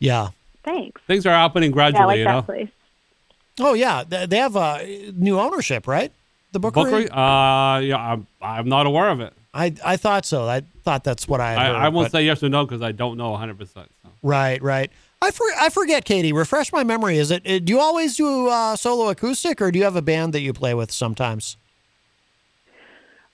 yeah 0.00 0.30
Thanks. 0.64 1.00
Things 1.06 1.26
are 1.26 1.30
happening 1.30 1.70
Yeah, 1.70 1.74
I 1.74 1.90
gradually, 1.90 2.06
like 2.06 2.18
you 2.18 2.24
that 2.24 2.32
know. 2.32 2.42
place. 2.42 2.68
oh 3.60 3.74
yeah 3.74 4.02
they 4.08 4.26
they 4.26 4.38
have 4.38 4.56
uh, 4.56 4.78
new 5.14 5.38
ownership 5.38 5.86
right 5.86 6.10
the 6.52 6.58
bookery, 6.60 6.84
Bookery? 6.84 7.08
Uh, 7.10 7.78
yeah, 7.80 7.98
I'm, 7.98 8.26
I'm 8.40 8.68
not 8.68 8.86
aware 8.86 9.10
of 9.10 9.20
it. 9.20 9.32
I, 9.56 9.74
I 9.84 9.96
thought 9.96 10.26
so 10.26 10.46
I 10.48 10.60
thought 10.84 11.02
that's 11.02 11.26
what 11.26 11.40
I 11.40 11.50
had 11.52 11.58
I, 11.58 11.66
heard, 11.66 11.76
I 11.76 11.88
won't 11.88 12.06
but- 12.06 12.12
say 12.12 12.24
yes 12.24 12.42
or 12.42 12.48
no 12.48 12.64
because 12.66 12.82
I 12.82 12.92
don't 12.92 13.16
know 13.16 13.30
100. 13.30 13.58
percent 13.58 13.90
so. 14.02 14.10
right 14.22 14.62
right 14.62 14.90
I, 15.22 15.30
for, 15.30 15.46
I 15.58 15.70
forget 15.70 16.04
Katie 16.04 16.32
refresh 16.32 16.72
my 16.72 16.84
memory 16.84 17.16
is 17.18 17.30
it 17.30 17.46
uh, 17.46 17.58
do 17.58 17.72
you 17.72 17.80
always 17.80 18.16
do 18.16 18.48
uh, 18.48 18.76
solo 18.76 19.08
acoustic 19.08 19.60
or 19.62 19.70
do 19.70 19.78
you 19.78 19.84
have 19.84 19.96
a 19.96 20.02
band 20.02 20.32
that 20.34 20.40
you 20.40 20.52
play 20.52 20.74
with 20.74 20.92
sometimes 20.92 21.56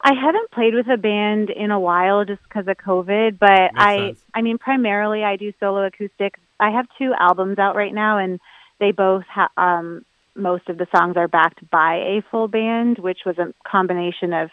I 0.05 0.14
haven't 0.14 0.50
played 0.50 0.75
with 0.75 0.88
a 0.88 0.97
band 0.97 1.50
in 1.50 1.71
a 1.71 1.79
while 1.79 2.25
just 2.25 2.43
because 2.43 2.67
of 2.67 2.76
COVID, 2.76 3.39
but 3.39 3.71
I 3.76 3.97
sense. 3.99 4.25
I 4.35 4.43
mean 4.43 4.58
primarily 4.58 5.23
I 5.25 5.37
do 5.37 5.52
solo 5.61 5.85
acoustic. 5.85 6.39
I 6.58 6.71
have 6.71 6.87
two 6.99 7.13
albums 7.19 7.58
out 7.58 7.76
right 7.76 7.95
now 7.95 8.19
and 8.19 8.41
they 8.80 8.93
both 8.93 9.25
ha- 9.25 9.50
um 9.56 10.04
most 10.35 10.69
of 10.69 10.78
the 10.78 10.87
songs 10.97 11.17
are 11.17 11.28
backed 11.28 11.69
by 11.71 11.97
a 11.97 12.23
full 12.30 12.49
band, 12.49 12.99
which 12.99 13.21
was 13.26 13.39
a 13.39 13.52
combination 13.69 14.32
of 14.32 14.50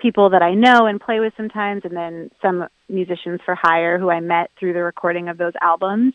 people 0.00 0.30
that 0.30 0.42
I 0.42 0.54
know 0.54 0.86
and 0.86 1.00
play 1.00 1.20
with 1.20 1.32
sometimes 1.36 1.82
and 1.84 1.96
then 1.96 2.30
some 2.42 2.66
musicians 2.88 3.40
for 3.44 3.54
hire 3.54 3.98
who 3.98 4.10
I 4.10 4.20
met 4.20 4.50
through 4.58 4.72
the 4.72 4.82
recording 4.82 5.28
of 5.28 5.38
those 5.38 5.52
albums. 5.60 6.14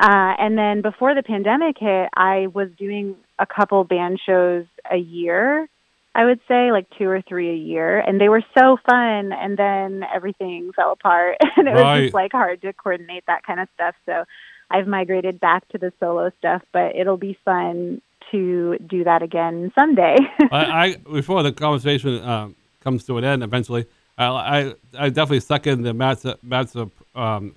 Uh, 0.00 0.34
and 0.38 0.58
then 0.58 0.82
before 0.82 1.14
the 1.14 1.22
pandemic 1.22 1.76
hit, 1.78 2.08
I 2.16 2.48
was 2.52 2.68
doing 2.76 3.16
a 3.38 3.46
couple 3.46 3.84
band 3.84 4.20
shows 4.24 4.64
a 4.90 4.96
year, 4.96 5.68
I 6.14 6.24
would 6.24 6.40
say, 6.48 6.72
like 6.72 6.86
two 6.98 7.08
or 7.08 7.22
three 7.22 7.50
a 7.50 7.56
year. 7.56 8.00
And 8.00 8.20
they 8.20 8.28
were 8.28 8.42
so 8.58 8.76
fun. 8.88 9.32
And 9.32 9.56
then 9.56 10.02
everything 10.12 10.72
fell 10.74 10.92
apart. 10.92 11.38
And 11.56 11.68
it 11.68 11.74
was 11.74 12.00
just 12.02 12.14
like 12.14 12.32
hard 12.32 12.62
to 12.62 12.72
coordinate 12.72 13.24
that 13.26 13.44
kind 13.46 13.60
of 13.60 13.68
stuff. 13.74 13.94
So 14.06 14.24
I've 14.70 14.88
migrated 14.88 15.38
back 15.38 15.68
to 15.68 15.78
the 15.78 15.92
solo 16.00 16.32
stuff, 16.38 16.62
but 16.72 16.96
it'll 16.96 17.18
be 17.18 17.38
fun 17.44 18.00
to 18.32 18.78
do 18.78 19.04
that 19.04 19.22
again 19.22 19.70
someday. 19.78 20.16
I, 20.50 20.64
I 20.64 20.96
before 20.96 21.42
the 21.42 21.52
conversation 21.52 22.22
um, 22.24 22.56
comes 22.82 23.04
to 23.04 23.18
an 23.18 23.24
end 23.24 23.42
eventually, 23.42 23.86
I 24.18 24.24
I, 24.26 24.74
I 24.98 25.08
definitely 25.08 25.40
second 25.40 25.82
the 25.82 25.94
Matt's 25.94 26.26
Matt's 26.42 26.76
um, 27.14 27.54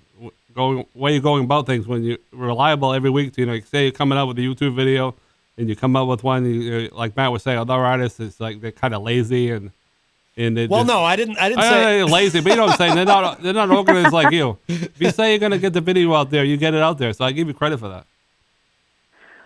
going 0.54 0.86
way 0.94 1.14
you're 1.14 1.22
going 1.22 1.44
about 1.44 1.66
things 1.66 1.88
when 1.88 2.04
you're 2.04 2.18
reliable 2.32 2.94
every 2.94 3.10
week. 3.10 3.38
You 3.38 3.46
know, 3.46 3.60
say 3.60 3.84
you're 3.84 3.92
coming 3.92 4.18
out 4.18 4.28
with 4.28 4.40
a 4.40 4.42
YouTube 4.42 4.76
video, 4.76 5.16
and 5.58 5.70
you 5.70 5.76
come 5.76 5.96
up 5.96 6.08
with 6.08 6.24
one 6.24 6.46
you, 6.46 6.90
like 6.94 7.16
Matt 7.16 7.32
was 7.32 7.44
saying. 7.44 7.58
Other 7.58 7.74
artists, 7.74 8.20
it's 8.20 8.40
like 8.40 8.62
they're 8.62 8.72
kind 8.72 8.94
of 8.94 9.04
lazy 9.04 9.52
and 9.52 9.72
and 10.38 10.58
well 10.58 10.82
just, 10.82 10.88
no 10.88 11.04
I 11.04 11.16
didn't 11.16 11.38
I 11.38 11.50
didn't 11.50 11.64
I 11.64 11.70
say 11.70 11.84
they're 11.84 12.06
lazy, 12.06 12.42
but 12.42 12.50
you 12.50 12.56
know 12.56 12.66
what 12.66 12.72
I'm 12.72 12.78
saying. 12.78 12.96
They're 12.96 13.06
not 13.06 13.42
they're 13.42 13.54
not 13.54 13.70
organized 13.70 14.14
like 14.14 14.34
you. 14.34 14.58
If 14.68 15.00
you 15.00 15.12
say 15.12 15.32
you're 15.32 15.40
gonna 15.40 15.58
get 15.58 15.74
the 15.74 15.82
video 15.82 16.14
out 16.14 16.30
there, 16.30 16.44
you 16.44 16.58
get 16.58 16.74
it 16.74 16.82
out 16.82 16.98
there. 16.98 17.14
So 17.14 17.26
I 17.26 17.32
give 17.32 17.48
you 17.48 17.54
credit 17.54 17.80
for 17.80 17.90
that. 17.90 18.06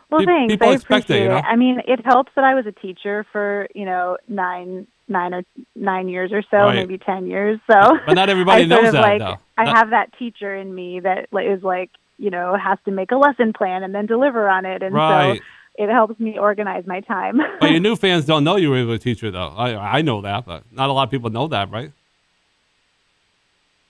Well, 0.10 0.26
thanks. 0.26 0.54
people 0.54 0.70
I 0.70 0.74
expect 0.74 1.10
you 1.10 1.26
know? 1.28 1.38
it. 1.38 1.46
I 1.46 1.56
mean, 1.56 1.82
it 1.88 2.04
helps 2.06 2.32
that 2.36 2.44
I 2.44 2.56
was 2.56 2.66
a 2.66 2.72
teacher 2.72 3.26
for 3.32 3.68
you 3.76 3.86
know 3.86 4.18
nine, 4.28 4.88
nine 5.08 5.34
or 5.34 5.44
nine 5.76 6.08
years 6.08 6.32
or 6.34 6.42
so, 6.50 6.58
Right. 6.58 6.76
maybe 6.76 6.98
ten 6.98 7.28
years. 7.28 7.60
So, 7.72 7.98
But 8.06 8.14
not 8.14 8.30
everybody 8.36 8.64
I 8.64 8.68
sort 8.68 8.70
knows 8.84 8.88
of 8.90 8.94
that, 8.94 9.02
like, 9.02 9.20
though. 9.20 9.38
I 9.58 9.66
Not- 9.66 9.78
have 9.78 9.90
that 9.92 10.18
teacher 10.18 10.56
in 10.56 10.74
me 10.74 11.00
that 11.02 11.28
is 11.34 11.64
like 11.64 11.92
you 12.18 12.30
know 12.30 12.56
has 12.58 12.78
to 12.86 12.92
make 12.92 13.12
a 13.12 13.18
lesson 13.18 13.54
plan 13.54 13.84
and 13.84 13.94
then 13.94 14.06
deliver 14.06 14.50
on 14.50 14.66
it, 14.66 14.82
and 14.84 14.94
Right. 14.96 15.38
so 15.38 15.44
it 15.84 15.90
helps 15.90 16.20
me 16.20 16.38
organize 16.38 16.86
my 16.88 17.00
time. 17.02 17.40
But 17.62 17.72
your 17.72 17.80
new 17.88 17.96
fans 17.96 18.26
don't 18.26 18.44
know 18.44 18.56
you 18.58 18.70
were 18.70 18.94
a 18.94 18.98
teacher, 18.98 19.32
though. 19.32 19.54
I 19.56 19.98
I 20.00 20.02
know 20.02 20.22
that, 20.22 20.46
but 20.46 20.64
not 20.72 20.90
a 20.90 20.94
lot 20.94 21.04
of 21.04 21.12
people 21.12 21.30
know 21.30 21.48
that, 21.50 21.70
right? 21.72 21.92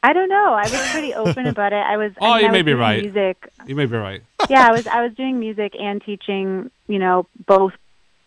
I 0.01 0.13
don't 0.13 0.29
know. 0.29 0.53
I 0.53 0.63
was 0.69 0.89
pretty 0.91 1.13
open 1.13 1.45
about 1.53 1.73
it. 1.73 1.83
I 1.85 1.97
was. 1.97 2.11
Oh, 2.21 2.25
I 2.25 2.35
mean, 2.35 2.41
you 2.43 2.47
I 2.47 2.51
may 2.51 2.61
be 2.61 2.73
right. 2.73 3.01
Music. 3.03 3.51
You 3.67 3.75
may 3.75 3.85
be 3.85 3.97
right. 3.97 4.21
yeah, 4.49 4.67
I 4.67 4.71
was. 4.71 4.85
I 4.87 5.01
was 5.03 5.13
doing 5.15 5.39
music 5.39 5.73
and 5.79 6.01
teaching. 6.01 6.71
You 6.87 6.99
know, 6.99 7.27
both 7.45 7.73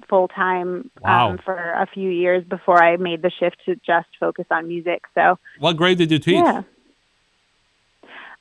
full 0.09 0.29
time 0.29 0.91
Wow. 1.01 1.31
um, 1.31 1.39
for 1.45 1.57
a 1.57 1.87
few 1.87 2.11
years 2.11 2.45
before 2.45 2.83
I 2.83 2.97
made 2.99 3.23
the 3.23 3.31
shift 3.41 3.57
to 3.67 3.77
just 3.77 4.09
focus 4.21 4.45
on 4.51 4.69
music. 4.69 5.03
So 5.15 5.39
What 5.59 5.77
grade 5.77 5.97
did 5.99 6.11
you 6.11 6.19
teach? 6.19 6.35
yeah, 6.45 6.63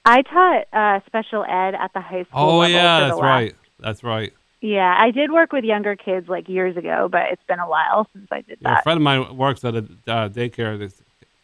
I 0.03 0.21
taught 0.23 0.65
uh, 0.73 0.99
special 1.05 1.43
ed 1.43 1.75
at 1.75 1.91
the 1.93 2.01
high 2.01 2.23
school. 2.23 2.61
oh 2.61 2.63
yeah, 2.63 2.99
that's 3.01 3.21
right. 3.21 3.55
That's 3.79 4.03
right. 4.03 4.33
Yeah, 4.59 4.95
I 4.99 5.09
did 5.11 5.31
work 5.31 5.53
with 5.53 5.63
younger 5.63 5.95
kids 5.95 6.27
like 6.27 6.47
years 6.49 6.77
ago, 6.77 7.07
but 7.11 7.23
it's 7.31 7.41
been 7.47 7.59
a 7.59 7.67
while 7.67 8.07
since 8.13 8.27
I 8.31 8.41
did 8.41 8.57
Yeah, 8.61 8.79
a 8.79 8.83
friend 8.83 8.97
of 8.97 9.01
mine 9.03 9.35
works 9.37 9.63
at 9.65 9.75
a 9.75 9.79
uh, 9.79 10.29
daycare 10.29 10.77
that's 10.77 11.01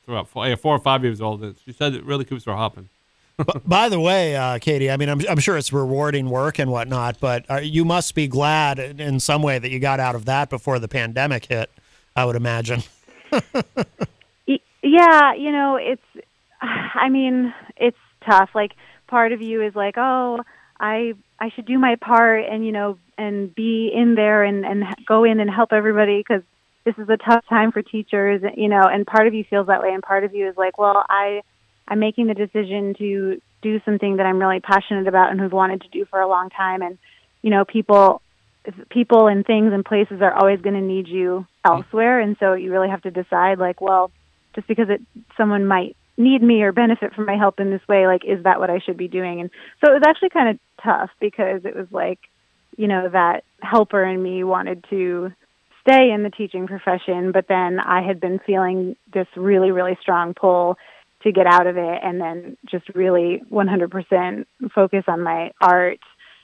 about 0.08 0.28
four, 0.28 0.48
yeah, 0.48 0.56
four 0.56 0.76
or 0.76 0.80
five 0.80 1.04
years 1.04 1.22
old. 1.22 1.44
And 1.44 1.56
she 1.66 1.72
said 1.72 1.94
it 1.94 2.04
really 2.04 2.26
keeps 2.26 2.46
her 2.46 2.54
hopping. 2.56 2.90
By 3.66 3.90
the 3.90 4.00
way, 4.00 4.36
uh, 4.36 4.58
Katie, 4.60 4.90
I 4.90 4.98
mean, 4.98 5.10
I'm, 5.10 5.22
I'm 5.30 5.40
sure 5.40 5.58
it's 5.58 5.72
rewarding 5.72 6.30
work 6.30 6.58
and 6.58 6.72
whatnot, 6.72 7.20
but 7.20 7.46
uh, 7.50 7.58
you 7.58 7.86
must 7.86 8.16
be 8.16 8.28
glad 8.28 8.80
in- 8.80 9.00
in 9.00 9.20
some 9.20 9.44
way 9.44 9.60
that 9.60 9.70
you 9.70 9.80
got 9.80 10.00
out 10.00 10.16
of 10.16 10.26
that 10.26 10.50
before 10.50 10.80
the 10.80 10.88
pandemic 10.88 11.46
hit, 11.46 11.70
I 12.16 12.26
would 12.26 12.36
imagine. 12.36 12.82
Yeah, 14.88 15.34
you 15.34 15.52
know, 15.52 15.76
it's. 15.76 16.02
I 16.62 17.10
mean, 17.10 17.54
it's 17.76 17.98
tough. 18.26 18.50
Like 18.56 18.72
part 19.08 19.32
of 19.32 19.42
you 19.42 19.62
is 19.62 19.76
like, 19.76 19.96
oh, 19.98 20.44
I 20.80 21.14
I 21.40 21.50
should 21.50 21.66
do 21.66 21.78
my 21.78 21.96
part 21.96 22.46
and 22.46 22.66
you 22.66 22.72
know 22.72 22.98
and 23.18 23.54
be 23.54 23.92
in 23.94 24.16
there 24.16 24.44
and 24.44 24.66
and 24.66 24.84
go 25.06 25.24
in 25.24 25.40
and 25.40 25.50
help 25.50 25.74
everybody 25.74 26.20
because 26.20 26.44
this 26.88 26.96
is 26.98 27.10
a 27.10 27.18
tough 27.18 27.44
time 27.50 27.74
for 27.74 27.82
teachers, 27.82 28.42
you 28.56 28.70
know, 28.70 28.84
and 28.84 29.06
part 29.06 29.28
of 29.28 29.34
you 29.34 29.44
feels 29.50 29.68
that 29.68 29.82
way, 29.82 29.90
and 29.94 30.02
part 30.02 30.24
of 30.24 30.34
you 30.34 30.48
is 30.48 30.56
like, 30.56 30.78
well, 30.78 31.04
I 31.10 31.42
I'm 31.86 32.00
making 32.00 32.28
the 32.28 32.34
decision 32.34 32.94
to 32.98 33.42
do 33.62 33.82
something 33.84 34.18
that 34.18 34.26
I'm 34.26 34.40
really 34.40 34.62
passionate 34.62 35.06
about 35.06 35.32
and 35.32 35.42
have 35.42 35.52
wanted 35.52 35.82
to 35.82 35.90
do 35.90 36.06
for 36.06 36.22
a 36.22 36.30
long 36.30 36.50
time, 36.50 36.82
and 36.82 36.98
you 37.42 37.50
know, 37.50 37.66
people 37.66 38.22
people 38.90 39.28
and 39.28 39.46
things 39.46 39.74
and 39.74 39.84
places 39.84 40.22
are 40.22 40.34
always 40.34 40.62
going 40.62 40.76
to 40.76 40.82
need 40.82 41.10
you 41.10 41.46
elsewhere, 41.66 42.22
and 42.22 42.38
so 42.40 42.54
you 42.54 42.72
really 42.72 42.90
have 42.90 43.02
to 43.02 43.12
decide, 43.12 43.60
like, 43.60 43.82
well, 43.82 44.10
just 44.56 44.68
because 44.70 44.88
it 44.90 45.02
someone 45.36 45.66
might 45.66 45.98
need 46.16 46.42
me 46.42 46.64
or 46.64 46.72
benefit 46.72 47.14
from 47.14 47.26
my 47.26 47.36
help 47.36 47.60
in 47.60 47.70
this 47.70 47.86
way, 47.90 48.08
like, 48.08 48.24
is 48.24 48.46
that 48.46 48.62
what 48.62 48.70
I 48.70 48.80
should 48.80 48.98
be 48.98 49.10
doing? 49.10 49.42
And 49.42 49.50
so 49.84 49.92
it 49.92 49.94
was 49.94 50.04
actually 50.08 50.30
kind 50.30 50.50
of 50.52 50.60
tough 50.82 51.10
because 51.20 51.66
it 51.66 51.76
was 51.76 51.88
like, 51.92 52.20
you 52.78 52.88
know, 52.88 53.10
that 53.10 53.44
helper 53.62 54.06
in 54.06 54.24
me 54.24 54.46
wanted 54.46 54.86
to 54.90 55.34
stay 55.88 56.12
in 56.12 56.24
the 56.24 56.30
teaching 56.30 56.68
profession, 56.68 57.32
but 57.32 57.48
then 57.48 57.80
I 57.80 58.02
had 58.02 58.20
been 58.20 58.40
feeling 58.46 58.96
this 59.14 59.28
really, 59.36 59.72
really 59.72 59.98
strong 60.02 60.34
pull 60.34 60.78
to 61.24 61.32
get 61.32 61.48
out 61.48 61.68
of 61.68 61.78
it 61.78 62.00
and 62.04 62.22
then 62.22 62.58
just 62.70 62.88
really 62.94 63.42
100% 63.52 64.46
focus 64.74 65.04
on 65.08 65.22
my 65.22 65.52
art. 65.62 66.00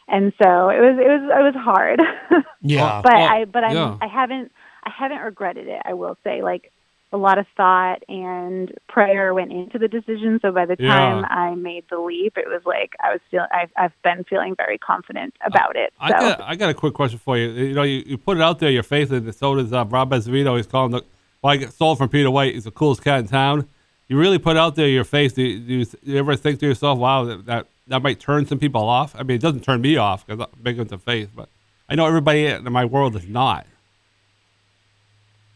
And 0.07 0.33
so 0.41 0.69
it 0.69 0.79
was, 0.79 0.97
it 0.99 1.07
was, 1.07 1.21
it 1.23 1.43
was 1.43 1.55
hard. 1.57 2.01
Yeah. 2.65 3.01
but 3.03 3.13
Well, 3.13 3.29
I, 3.29 3.43
but 3.43 3.63
I'm, 3.65 3.75
yeah. 3.75 3.97
I 4.01 4.07
haven't, 4.07 4.49
I 4.85 4.89
haven't 4.89 5.17
regretted 5.17 5.67
it. 5.67 5.81
I 5.83 5.95
will 5.95 6.17
say, 6.23 6.41
like, 6.41 6.71
a 7.13 7.17
lot 7.17 7.37
of 7.37 7.45
thought 7.55 8.03
and 8.09 8.73
prayer 8.89 9.33
went 9.33 9.51
into 9.51 9.77
the 9.77 9.87
decision. 9.87 10.39
So 10.41 10.51
by 10.51 10.65
the 10.65 10.75
Yeah. 10.79 10.89
time 10.89 11.25
I 11.29 11.55
made 11.55 11.85
the 11.89 11.99
leap, 11.99 12.37
it 12.37 12.47
was 12.47 12.61
like 12.65 12.95
I 13.01 13.11
was 13.11 13.21
feeling. 13.29 13.47
I've, 13.53 13.69
I've 13.77 14.01
been 14.03 14.23
feeling 14.25 14.55
very 14.55 14.77
confident 14.77 15.35
about 15.45 15.75
it. 15.75 15.93
I 15.99 16.09
got 16.09 16.41
I 16.41 16.55
got 16.55 16.69
a 16.71 16.73
quick 16.73 16.93
question 16.95 17.19
for 17.19 17.37
you. 17.37 17.49
You 17.51 17.73
know, 17.75 17.83
you, 17.83 18.03
you 18.05 18.17
put 18.17 18.37
it 18.37 18.43
out 18.43 18.59
there, 18.59 18.71
your 18.71 18.83
faith 18.83 19.11
in 19.11 19.27
it. 19.27 19.35
So 19.35 19.55
does 19.55 19.71
uh, 19.71 19.85
Rob 19.85 20.11
Azevedo. 20.11 20.55
He's 20.57 20.67
calling 20.67 20.91
the 20.91 21.03
well, 21.41 21.53
I 21.53 21.57
get 21.57 21.73
sold 21.73 21.97
from 21.97 22.09
Peter 22.09 22.31
White. 22.31 22.53
He's 22.55 22.63
the 22.63 22.71
coolest 22.71 23.03
cat 23.03 23.19
in 23.19 23.27
town. 23.27 23.67
You 24.07 24.17
really 24.17 24.39
put 24.39 24.57
out 24.57 24.75
there 24.75 24.87
your 24.87 25.03
faith. 25.03 25.35
Do 25.35 25.43
you, 25.43 25.59
do 25.59 25.73
you, 25.73 25.85
do 25.85 25.97
you 26.03 26.17
ever 26.17 26.35
think 26.35 26.59
to 26.61 26.65
yourself, 26.67 26.97
"Wow, 26.99 27.25
that, 27.25 27.45
that 27.45 27.67
that 27.87 28.01
might 28.01 28.19
turn 28.19 28.45
some 28.45 28.59
people 28.59 28.83
off"? 28.83 29.15
I 29.17 29.23
mean, 29.23 29.35
it 29.35 29.41
doesn't 29.41 29.61
turn 29.63 29.81
me 29.81 29.97
off 29.97 30.25
because 30.25 30.39
I'm 30.51 30.61
big 30.61 30.79
into 30.79 30.97
faith, 30.97 31.29
but 31.35 31.49
I 31.89 31.95
know 31.95 32.05
everybody 32.05 32.45
in 32.47 32.63
my 32.71 32.85
world 32.85 33.15
is 33.15 33.27
not. 33.27 33.67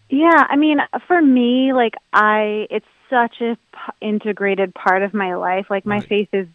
Yeah, 0.09 0.45
I 0.49 0.55
mean, 0.55 0.77
for 1.07 1.21
me, 1.21 1.73
like 1.73 1.93
I, 2.13 2.67
it's 2.69 2.85
such 3.09 3.41
a 3.41 3.55
p- 3.55 4.07
integrated 4.07 4.73
part 4.73 5.03
of 5.03 5.13
my 5.13 5.35
life. 5.35 5.67
Like 5.69 5.85
my 5.85 5.97
Right. 5.97 6.07
faith 6.07 6.29
is 6.33 6.47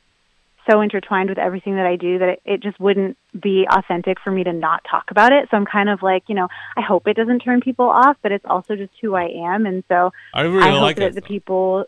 so 0.70 0.80
intertwined 0.80 1.28
with 1.28 1.38
everything 1.38 1.76
that 1.76 1.86
I 1.86 1.96
do 1.96 2.18
that 2.20 2.28
it, 2.28 2.42
it 2.44 2.62
just 2.62 2.78
wouldn't 2.78 3.16
be 3.38 3.66
authentic 3.68 4.18
for 4.20 4.30
me 4.30 4.44
to 4.44 4.52
not 4.52 4.82
talk 4.88 5.10
about 5.10 5.32
it. 5.32 5.48
So 5.50 5.56
I'm 5.56 5.66
kind 5.66 5.88
of 5.88 6.02
like, 6.02 6.24
you 6.28 6.34
know, 6.34 6.48
I 6.76 6.82
hope 6.82 7.08
it 7.08 7.16
doesn't 7.16 7.40
turn 7.40 7.60
people 7.60 7.88
off, 7.88 8.16
but 8.22 8.32
it's 8.32 8.44
also 8.48 8.76
just 8.76 8.92
who 9.00 9.14
I 9.14 9.24
am, 9.24 9.66
and 9.66 9.82
so 9.88 10.12
I 10.32 10.42
really 10.42 10.68
I 10.68 10.70
hope 10.72 10.82
like 10.82 10.96
that 10.96 11.08
it. 11.08 11.14
the 11.16 11.22
people, 11.22 11.84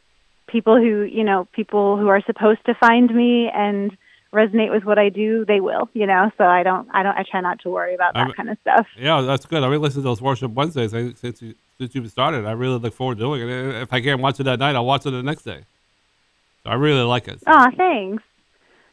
people 0.49 0.77
who 0.77 1.03
you 1.03 1.25
know, 1.25 1.47
people 1.53 1.97
who 1.97 2.09
are 2.09 2.21
supposed 2.27 2.65
to 2.67 2.75
find 2.75 3.15
me 3.15 3.49
and 3.55 3.97
resonate 4.35 4.71
with 4.71 4.85
what 4.85 4.99
I 4.99 5.09
do, 5.09 5.45
they 5.47 5.61
will, 5.61 5.89
you 5.95 6.07
know. 6.07 6.31
So 6.37 6.45
I 6.45 6.63
don't, 6.63 6.89
I 6.93 7.03
don't, 7.03 7.17
I 7.17 7.23
try 7.31 7.41
not 7.41 7.61
to 7.61 7.71
worry 7.71 7.95
about 7.95 8.15
that 8.15 8.21
I'm- 8.27 8.33
kind 8.33 8.51
of 8.51 8.59
stuff. 8.61 8.87
Yeah, 8.99 9.21
that's 9.23 9.47
good. 9.47 9.63
I 9.63 9.67
really 9.67 9.79
listen 9.79 10.03
to 10.03 10.09
those 10.09 10.21
worship 10.21 10.51
Wednesdays 10.53 10.91
since 10.91 11.41
you 11.41 11.55
since 11.79 11.95
you've 11.95 12.11
started. 12.11 12.45
I 12.45 12.53
really 12.53 12.79
look 12.79 12.95
forward 12.95 13.17
to 13.19 13.21
doing 13.25 13.43
it. 13.49 13.83
If 13.83 13.93
I 13.93 14.01
can't 14.01 14.21
watch 14.21 14.39
it 14.41 14.45
that 14.45 14.59
night, 14.59 14.75
I'll 14.77 14.85
watch 14.85 15.07
it 15.07 15.11
the 15.11 15.23
next 15.23 15.43
day. 15.45 15.65
So 16.65 16.71
I 16.71 16.75
really 16.75 17.03
like 17.03 17.29
it. 17.29 17.43
Oh, 17.47 17.67
thanks. 17.77 18.23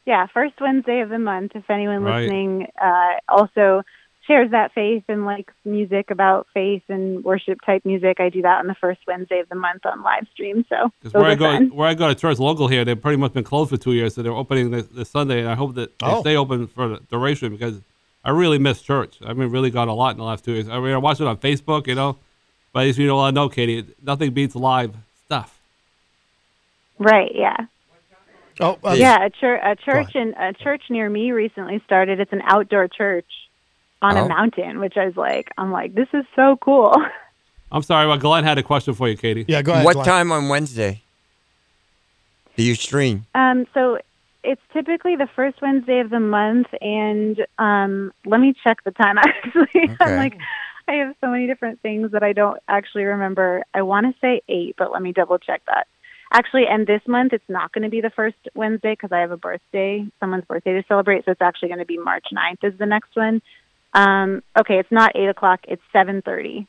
Yeah, 0.06 0.26
first 0.34 0.56
Wednesday 0.60 1.02
of 1.02 1.10
the 1.10 1.20
month. 1.20 1.52
If 1.56 1.70
anyone 1.70 2.02
Right. 2.04 2.22
listening 2.24 2.68
uh, 2.82 3.14
also 3.30 3.84
shares 4.32 4.52
that 4.52 4.72
faith 4.74 5.04
and 5.10 5.26
likes 5.26 5.54
music 5.66 6.10
about 6.10 6.48
faith 6.54 6.84
and 6.88 7.22
worship 7.24 7.60
type 7.66 7.84
music, 7.86 8.22
I 8.22 8.30
do 8.30 8.42
that 8.44 8.60
on 8.60 8.68
the 8.68 8.76
first 8.76 9.02
Wednesday 9.06 9.40
of 9.40 9.50
the 9.50 9.56
month 9.56 9.86
on 9.86 10.02
live 10.04 10.26
stream. 10.34 10.66
So 10.70 10.90
those 11.04 11.14
where 11.14 11.26
I 11.26 11.36
go, 11.36 11.52
fun. 11.52 11.76
where 11.76 11.88
I 11.90 11.94
go 11.94 12.08
to 12.08 12.16
church 12.16 12.40
local 12.40 12.70
here, 12.70 12.86
they've 12.86 13.00
pretty 13.02 13.18
much 13.18 13.34
been 13.34 13.44
closed 13.44 13.70
for 13.72 13.78
two 13.78 13.92
years, 13.92 14.16
so 14.16 14.22
they're 14.22 14.32
opening 14.32 14.72
this, 14.72 14.86
this 14.88 15.10
Sunday, 15.10 15.40
and 15.42 15.50
I 15.50 15.56
hope 15.56 15.76
that 15.76 16.00
they 16.00 16.06
Oh. 16.08 16.22
stay 16.22 16.38
open 16.38 16.68
for 16.68 16.88
the 16.88 17.00
duration 17.10 17.52
because 17.52 17.82
I 18.24 18.30
really 18.30 18.58
miss 18.58 18.82
church. 18.82 19.18
I 19.26 19.34
mean, 19.34 19.50
really 19.50 19.70
got 19.70 19.90
a 19.90 19.94
lot 19.94 20.12
in 20.12 20.18
the 20.18 20.24
last 20.24 20.46
two 20.46 20.54
years. 20.54 20.70
I 20.70 20.80
mean, 20.80 20.94
I 20.94 20.98
watch 20.98 21.20
it 21.20 21.28
on 21.28 21.36
Facebook, 21.38 21.88
you 21.88 21.96
know, 21.96 22.18
but 22.72 22.88
as 22.88 22.98
you 22.98 23.08
know, 23.08 23.20
I 23.20 23.32
know, 23.32 23.50
Katie, 23.50 23.86
nothing 24.02 24.32
beats 24.32 24.56
live 24.56 24.96
stuff. 25.26 25.60
Right? 27.00 27.32
Yeah. 27.36 27.58
Oh, 28.62 28.78
uh, 28.84 28.92
Yeah, 28.94 29.26
a, 29.26 29.30
chur- 29.30 29.56
a 29.62 29.76
church 29.76 30.16
in 30.16 30.36
a 30.38 30.54
church 30.54 30.84
near 30.90 31.10
me 31.10 31.32
recently 31.32 31.82
started. 31.86 32.20
It's 32.22 32.32
an 32.32 32.44
outdoor 32.46 32.88
church 32.88 33.26
on 34.02 34.18
Oh. 34.18 34.26
a 34.26 34.28
mountain, 34.30 34.80
which 34.80 34.98
I 34.98 35.06
was 35.06 35.16
like, 35.16 35.50
I'm 35.58 35.72
like, 35.72 35.94
this 35.94 36.08
is 36.14 36.26
so 36.36 36.58
cool. 36.58 36.94
I'm 37.72 37.84
sorry, 37.84 38.08
well, 38.08 38.18
Glenn 38.18 38.44
had 38.44 38.58
a 38.58 38.64
question 38.64 38.94
for 38.94 39.08
you, 39.08 39.16
Katie. 39.16 39.46
Yeah, 39.48 39.62
go 39.62 39.72
ahead. 39.72 39.86
what 39.86 39.94
Glenn. 39.94 40.06
time 40.06 40.32
on 40.32 40.50
Wednesday 40.50 41.02
do 42.58 42.64
you 42.64 42.76
stream? 42.76 43.26
Um, 43.34 43.66
so 43.74 44.00
it's 44.44 44.62
typically 44.74 45.16
the 45.16 45.28
first 45.36 45.62
Wednesday 45.62 46.00
of 46.00 46.10
the 46.10 46.20
month, 46.20 46.68
and 46.82 47.46
um, 47.60 48.12
let 48.26 48.40
me 48.42 48.54
check 48.64 48.84
the 48.84 48.92
time. 48.92 49.18
Actually, 49.20 49.70
Okay. 49.76 49.96
I'm 50.02 50.18
like, 50.18 50.38
I 50.88 50.94
have 50.96 51.16
so 51.22 51.28
many 51.28 51.48
different 51.48 51.80
things 51.82 52.12
that 52.12 52.24
I 52.24 52.34
don't 52.34 52.60
actually 52.68 53.04
remember. 53.06 53.64
I 53.74 53.84
want 53.84 54.08
to 54.08 54.20
say 54.20 54.42
eight, 54.50 54.76
but 54.78 54.92
let 54.92 55.02
me 55.02 55.14
double 55.14 55.38
check 55.38 55.62
that. 55.68 55.88
Actually, 56.34 56.66
and 56.68 56.88
this 56.88 57.02
month 57.08 57.34
it's 57.34 57.48
not 57.50 57.72
going 57.72 57.84
to 57.84 57.90
be 57.90 58.02
the 58.02 58.10
first 58.10 58.38
Wednesday 58.56 58.94
because 58.94 59.12
I 59.12 59.20
have 59.20 59.32
a 59.32 59.38
birthday, 59.38 60.06
someone's 60.20 60.46
birthday 60.46 60.74
to 60.74 60.84
celebrate. 60.88 61.24
So 61.26 61.32
it's 61.32 61.42
actually 61.42 61.70
going 61.70 61.80
to 61.80 61.86
be 61.86 61.98
March 61.98 62.26
9th 62.34 62.64
is 62.64 62.78
the 62.80 62.86
next 62.86 63.16
one. 63.16 63.42
Um, 63.94 64.42
okay, 64.60 64.80
it's 64.80 64.92
not 64.92 65.16
eight 65.16 65.28
o'clock; 65.28 65.62
it's 65.68 65.82
seven 65.92 66.22
thirty, 66.22 66.68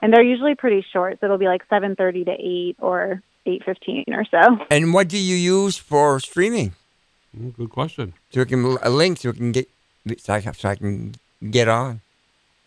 and 0.00 0.12
they're 0.12 0.22
usually 0.24 0.54
pretty 0.54 0.84
short. 0.92 1.20
So 1.20 1.26
it'll 1.26 1.38
be 1.38 1.46
like 1.46 1.62
seven 1.68 1.94
thirty 1.96 2.24
to 2.24 2.32
eight 2.32 2.76
or 2.80 3.22
eight 3.46 3.62
fifteen 3.64 4.04
or 4.08 4.24
so. 4.30 4.58
And 4.70 4.94
what 4.94 5.08
do 5.08 5.18
you 5.18 5.36
use 5.36 5.76
for 5.76 6.18
streaming? 6.20 6.72
Mm, 7.36 7.54
Good 7.56 7.70
question. 7.70 8.14
So 8.30 8.40
we 8.40 8.46
can 8.46 8.78
a 8.82 8.90
link 8.90 9.18
so 9.18 9.30
we 9.30 9.36
can 9.36 9.52
get 9.52 9.68
so 10.18 10.34
I, 10.34 10.40
so 10.40 10.68
I 10.68 10.76
can 10.76 11.14
get 11.50 11.68
on. 11.68 12.00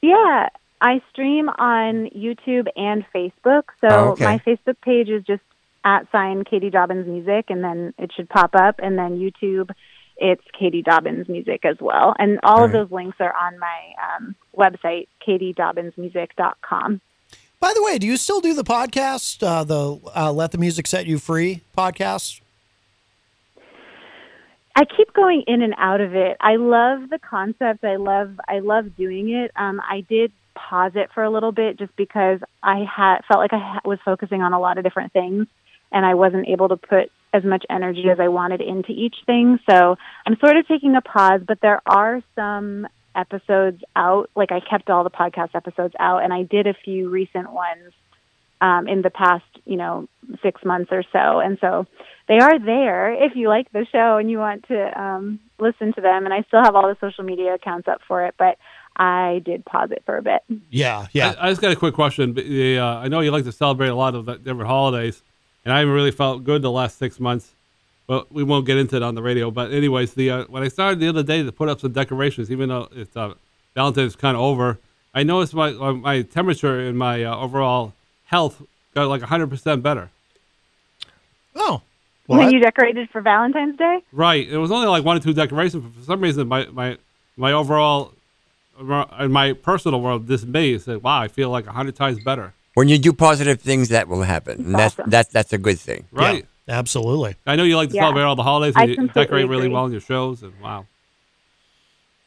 Yeah, 0.01 0.49
I 0.79 1.01
stream 1.11 1.49
on 1.49 2.09
YouTube 2.11 2.67
and 2.75 3.03
Facebook. 3.13 3.63
So 3.81 3.87
Oh, 3.89 4.09
okay. 4.11 4.25
my 4.25 4.37
Facebook 4.39 4.79
page 4.81 5.09
is 5.09 5.23
just 5.23 5.41
at 5.83 6.05
sign 6.11 6.43
Katie 6.43 6.69
Dobbins 6.69 7.07
Music, 7.07 7.45
and 7.49 7.63
then 7.63 7.93
it 7.97 8.11
should 8.13 8.29
pop 8.29 8.51
up. 8.53 8.75
And 8.83 8.97
then 8.97 9.17
YouTube, 9.17 9.71
it's 10.19 10.43
Katie 10.57 10.81
Dobbins 10.81 11.27
Music 11.29 11.63
as 11.65 11.77
well. 11.79 12.15
And 12.19 12.39
all 12.43 12.63
of 12.63 12.71
Right. 12.73 12.79
those 12.81 12.91
links 12.91 13.17
are 13.19 13.33
on 13.35 13.59
my 13.59 13.93
um, 14.17 14.35
website, 14.57 15.07
katieDobbinsmusic.com. 15.27 17.01
By 17.59 17.73
the 17.75 17.83
way, 17.83 17.97
do 17.97 18.05
you 18.05 18.17
still 18.17 18.39
do 18.39 18.53
the 18.53 18.63
podcast, 18.63 19.41
uh, 19.45 19.63
the 19.63 19.99
uh, 20.15 20.31
"Let 20.31 20.51
the 20.51 20.57
Music 20.59 20.85
Set 20.85 21.07
You 21.07 21.17
Free" 21.17 21.61
podcast? 21.75 22.41
I 24.75 24.85
keep 24.85 25.11
going 25.13 25.43
in 25.47 25.63
and 25.63 25.73
out 25.77 26.01
of 26.01 26.15
it. 26.15 26.37
I 26.39 26.57
love 26.57 27.09
the 27.09 27.17
concept. 27.17 27.83
I 27.83 27.95
love 27.95 28.39
I 28.47 28.59
love 28.59 28.95
doing 28.95 29.31
it. 29.31 29.51
Um, 29.55 29.81
I 29.81 30.01
did 30.01 30.31
pause 30.53 30.91
it 30.95 31.09
for 31.13 31.23
a 31.23 31.29
little 31.31 31.51
bit 31.51 31.77
just 31.79 31.95
because 31.95 32.39
I 32.61 32.79
had 32.83 33.21
felt 33.27 33.39
like 33.39 33.53
I 33.53 33.57
ha- 33.59 33.81
was 33.85 33.97
focusing 34.05 34.41
on 34.43 34.53
a 34.53 34.59
lot 34.59 34.77
of 34.77 34.83
different 34.83 35.13
things, 35.13 35.47
and 35.91 36.05
I 36.05 36.13
wasn't 36.13 36.47
able 36.47 36.69
to 36.69 36.77
put 36.77 37.11
as 37.33 37.43
much 37.43 37.65
energy 37.69 38.05
as 38.11 38.19
I 38.19 38.27
wanted 38.27 38.61
into 38.61 38.91
each 38.91 39.15
thing. 39.25 39.59
So 39.69 39.97
I'm 40.25 40.37
sort 40.39 40.57
of 40.57 40.67
taking 40.67 40.95
a 40.95 41.01
pause. 41.01 41.41
But 41.47 41.59
there 41.61 41.81
are 41.85 42.21
some 42.35 42.87
episodes 43.15 43.81
out. 43.95 44.29
Like 44.35 44.51
I 44.51 44.59
kept 44.59 44.89
all 44.89 45.03
the 45.03 45.09
podcast 45.09 45.55
episodes 45.55 45.93
out, 45.99 46.23
and 46.23 46.33
I 46.33 46.43
did 46.43 46.67
a 46.67 46.73
few 46.73 47.09
recent 47.09 47.51
ones 47.51 47.93
um, 48.61 48.87
in 48.87 49.01
the 49.01 49.09
past, 49.09 49.45
you 49.65 49.77
know, 49.77 50.07
six 50.41 50.63
months 50.63 50.89
or 50.91 51.03
so. 51.11 51.39
And 51.39 51.57
so 51.61 51.85
they 52.27 52.39
are 52.39 52.59
there 52.59 53.13
if 53.13 53.35
you 53.35 53.49
like 53.49 53.71
the 53.71 53.85
show 53.91 54.17
and 54.17 54.29
you 54.29 54.39
want 54.39 54.67
to 54.67 54.99
um, 55.01 55.39
listen 55.59 55.93
to 55.93 56.01
them. 56.01 56.25
And 56.25 56.33
I 56.33 56.41
still 56.43 56.63
have 56.63 56.75
all 56.75 56.87
the 56.87 56.97
social 56.99 57.23
media 57.23 57.53
accounts 57.53 57.87
up 57.87 58.01
for 58.07 58.25
it, 58.25 58.35
but 58.37 58.57
I 58.95 59.41
did 59.45 59.63
pause 59.63 59.91
it 59.91 60.01
for 60.05 60.17
a 60.17 60.23
bit. 60.23 60.41
Yeah, 60.69 61.07
yeah. 61.11 61.35
I, 61.39 61.47
I 61.47 61.49
just 61.51 61.61
got 61.61 61.71
a 61.71 61.75
quick 61.75 61.93
question. 61.93 62.33
But, 62.33 62.45
uh, 62.45 62.99
I 63.03 63.07
know 63.07 63.19
you 63.19 63.31
like 63.31 63.43
to 63.43 63.51
celebrate 63.51 63.89
a 63.89 63.95
lot 63.95 64.15
of 64.15 64.25
the 64.25 64.37
different 64.37 64.67
holidays, 64.67 65.21
and 65.67 65.73
I 65.73 65.79
haven't 65.79 65.93
really 65.93 66.11
felt 66.11 66.45
good 66.45 66.61
the 66.61 66.71
last 66.71 66.97
six 66.97 67.19
months. 67.19 67.51
But 68.07 68.31
we 68.31 68.41
won't 68.41 68.65
get 68.65 68.77
into 68.77 68.95
it 68.95 69.03
on 69.03 69.15
the 69.15 69.21
radio. 69.21 69.51
But 69.51 69.73
anyways, 69.73 70.13
the 70.13 70.29
uh, 70.31 70.45
when 70.45 70.63
I 70.63 70.69
started 70.69 71.01
the 71.01 71.09
other 71.09 71.23
day 71.23 71.43
to 71.43 71.51
put 71.51 71.67
up 71.67 71.81
some 71.81 71.91
decorations, 71.91 72.49
even 72.49 72.69
though 72.69 72.87
it's 72.93 73.17
uh, 73.17 73.33
Valentine's 73.75 74.15
kind 74.15 74.37
of 74.37 74.41
over, 74.43 74.79
I 75.13 75.23
noticed 75.23 75.53
my 75.53 75.71
uh, 75.71 75.91
my 75.91 76.21
temperature 76.21 76.79
and 76.79 76.97
my 76.97 77.25
uh, 77.25 77.35
overall 77.35 77.91
health 78.27 78.61
got 78.95 79.09
like 79.09 79.23
hundred 79.23 79.49
percent 79.49 79.83
better. 79.83 80.09
oh, 81.57 81.81
when 82.27 82.39
well, 82.39 82.51
you 82.53 82.61
decorated 82.61 83.09
for 83.09 83.19
Valentine's 83.19 83.77
Day? 83.77 83.99
Right. 84.13 84.47
It 84.47 84.57
was 84.57 84.71
only 84.71 84.87
like 84.87 85.03
one 85.03 85.17
or 85.17 85.19
two 85.19 85.33
decorations, 85.33 85.83
but 85.83 85.93
for 85.99 86.05
some 86.05 86.21
reason, 86.21 86.47
my 86.47 86.65
my 86.67 86.97
my 87.35 87.51
overall 87.51 88.13
in 88.79 89.33
my 89.33 89.51
personal 89.51 89.99
world, 89.99 90.27
this 90.27 90.45
May 90.45 90.77
said, 90.77 91.03
"Wow, 91.03 91.19
I 91.19 91.27
feel 91.27 91.49
like 91.49 91.67
a 91.67 91.73
hundred 91.73 91.97
times 91.97 92.23
better." 92.23 92.53
When 92.77 92.89
you 92.89 92.99
do 92.99 93.11
positive 93.11 93.59
things, 93.59 93.89
that 93.89 94.07
will 94.07 94.21
happen. 94.21 94.59
And 94.65 94.75
that's 94.75 94.93
awesome. 94.99 95.09
that's 95.09 95.29
that's 95.33 95.51
a 95.51 95.57
good 95.57 95.79
thing. 95.79 96.05
Right. 96.11 96.45
yeah, 96.67 96.77
absolutely. 96.77 97.35
I 97.47 97.55
know 97.55 97.63
you 97.63 97.75
like 97.75 97.89
to 97.89 97.95
Yeah. 97.95 98.03
celebrate 98.03 98.21
all 98.21 98.35
the 98.35 98.43
holidays 98.43 98.75
I 98.77 98.83
and 98.83 98.89
you 98.91 99.07
decorate 99.07 99.47
really 99.49 99.65
agree. 99.65 99.73
well 99.73 99.85
in 99.87 99.91
your 99.93 100.01
shows, 100.01 100.43
and 100.43 100.53
wow. 100.61 100.85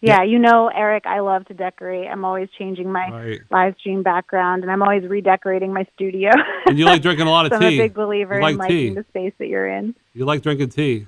Yeah, 0.00 0.24
you 0.24 0.40
know, 0.40 0.66
Eric, 0.74 1.06
I 1.06 1.20
love 1.20 1.44
to 1.46 1.54
decorate. 1.54 2.08
I'm 2.08 2.24
always 2.24 2.48
changing 2.58 2.90
my 2.90 3.08
Right. 3.10 3.40
live 3.48 3.76
stream 3.78 4.02
background, 4.02 4.64
and 4.64 4.72
I'm 4.72 4.82
always 4.82 5.04
redecorating 5.04 5.72
my 5.72 5.86
studio. 5.94 6.30
And 6.66 6.76
you 6.76 6.84
like 6.84 7.02
drinking 7.02 7.28
a 7.28 7.30
lot 7.30 7.46
of 7.46 7.52
so 7.52 7.56
I'm 7.58 7.62
a 7.62 7.78
big 7.78 7.94
believer 7.94 8.34
You 8.34 8.42
like 8.42 8.52
in 8.54 8.58
liking 8.58 8.76
tea. 8.76 8.94
the 8.94 9.04
space 9.10 9.34
that 9.38 9.46
you're 9.46 9.68
in. 9.68 9.94
You 10.14 10.24
like 10.24 10.42
drinking 10.42 10.70
tea. 10.70 11.06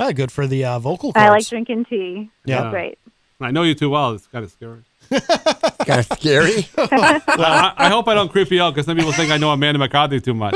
Ah, 0.00 0.10
good 0.10 0.32
for 0.32 0.48
the 0.48 0.64
uh, 0.64 0.80
vocal 0.80 1.12
cords. 1.12 1.24
I 1.24 1.30
like 1.30 1.46
drinking 1.46 1.84
tea. 1.84 2.28
Yeah. 2.44 2.62
That's 2.62 2.74
right. 2.74 2.98
I 3.40 3.52
know 3.52 3.62
you 3.62 3.74
too 3.76 3.90
well. 3.90 4.14
It's 4.14 4.26
kind 4.26 4.44
of 4.44 4.50
scary. 4.50 4.80
kind 5.86 6.00
of 6.00 6.06
scary. 6.06 6.68
I, 6.78 7.72
I 7.76 7.88
hope 7.88 8.06
I 8.08 8.14
don't 8.14 8.30
creep 8.30 8.50
you 8.50 8.62
out 8.62 8.74
because 8.74 8.86
some 8.86 8.96
people 8.96 9.12
think 9.12 9.30
I 9.32 9.36
know 9.38 9.50
Amanda 9.50 9.78
McCarthy 9.78 10.20
too 10.20 10.34
much. 10.34 10.54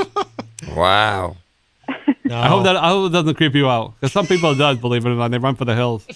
Wow. 0.76 1.36
No. 2.24 2.38
I 2.38 2.48
hope 2.48 2.64
that 2.64 2.76
I 2.76 2.88
hope 2.88 3.10
it 3.10 3.12
doesn't 3.12 3.34
creep 3.34 3.54
you 3.54 3.68
out 3.68 3.94
because 3.94 4.12
some 4.12 4.26
people 4.26 4.54
does. 4.54 4.78
Believe 4.78 5.04
it 5.04 5.10
or 5.10 5.14
not, 5.14 5.30
they 5.30 5.38
run 5.38 5.56
for 5.56 5.64
the 5.64 5.74
hills. 5.74 6.06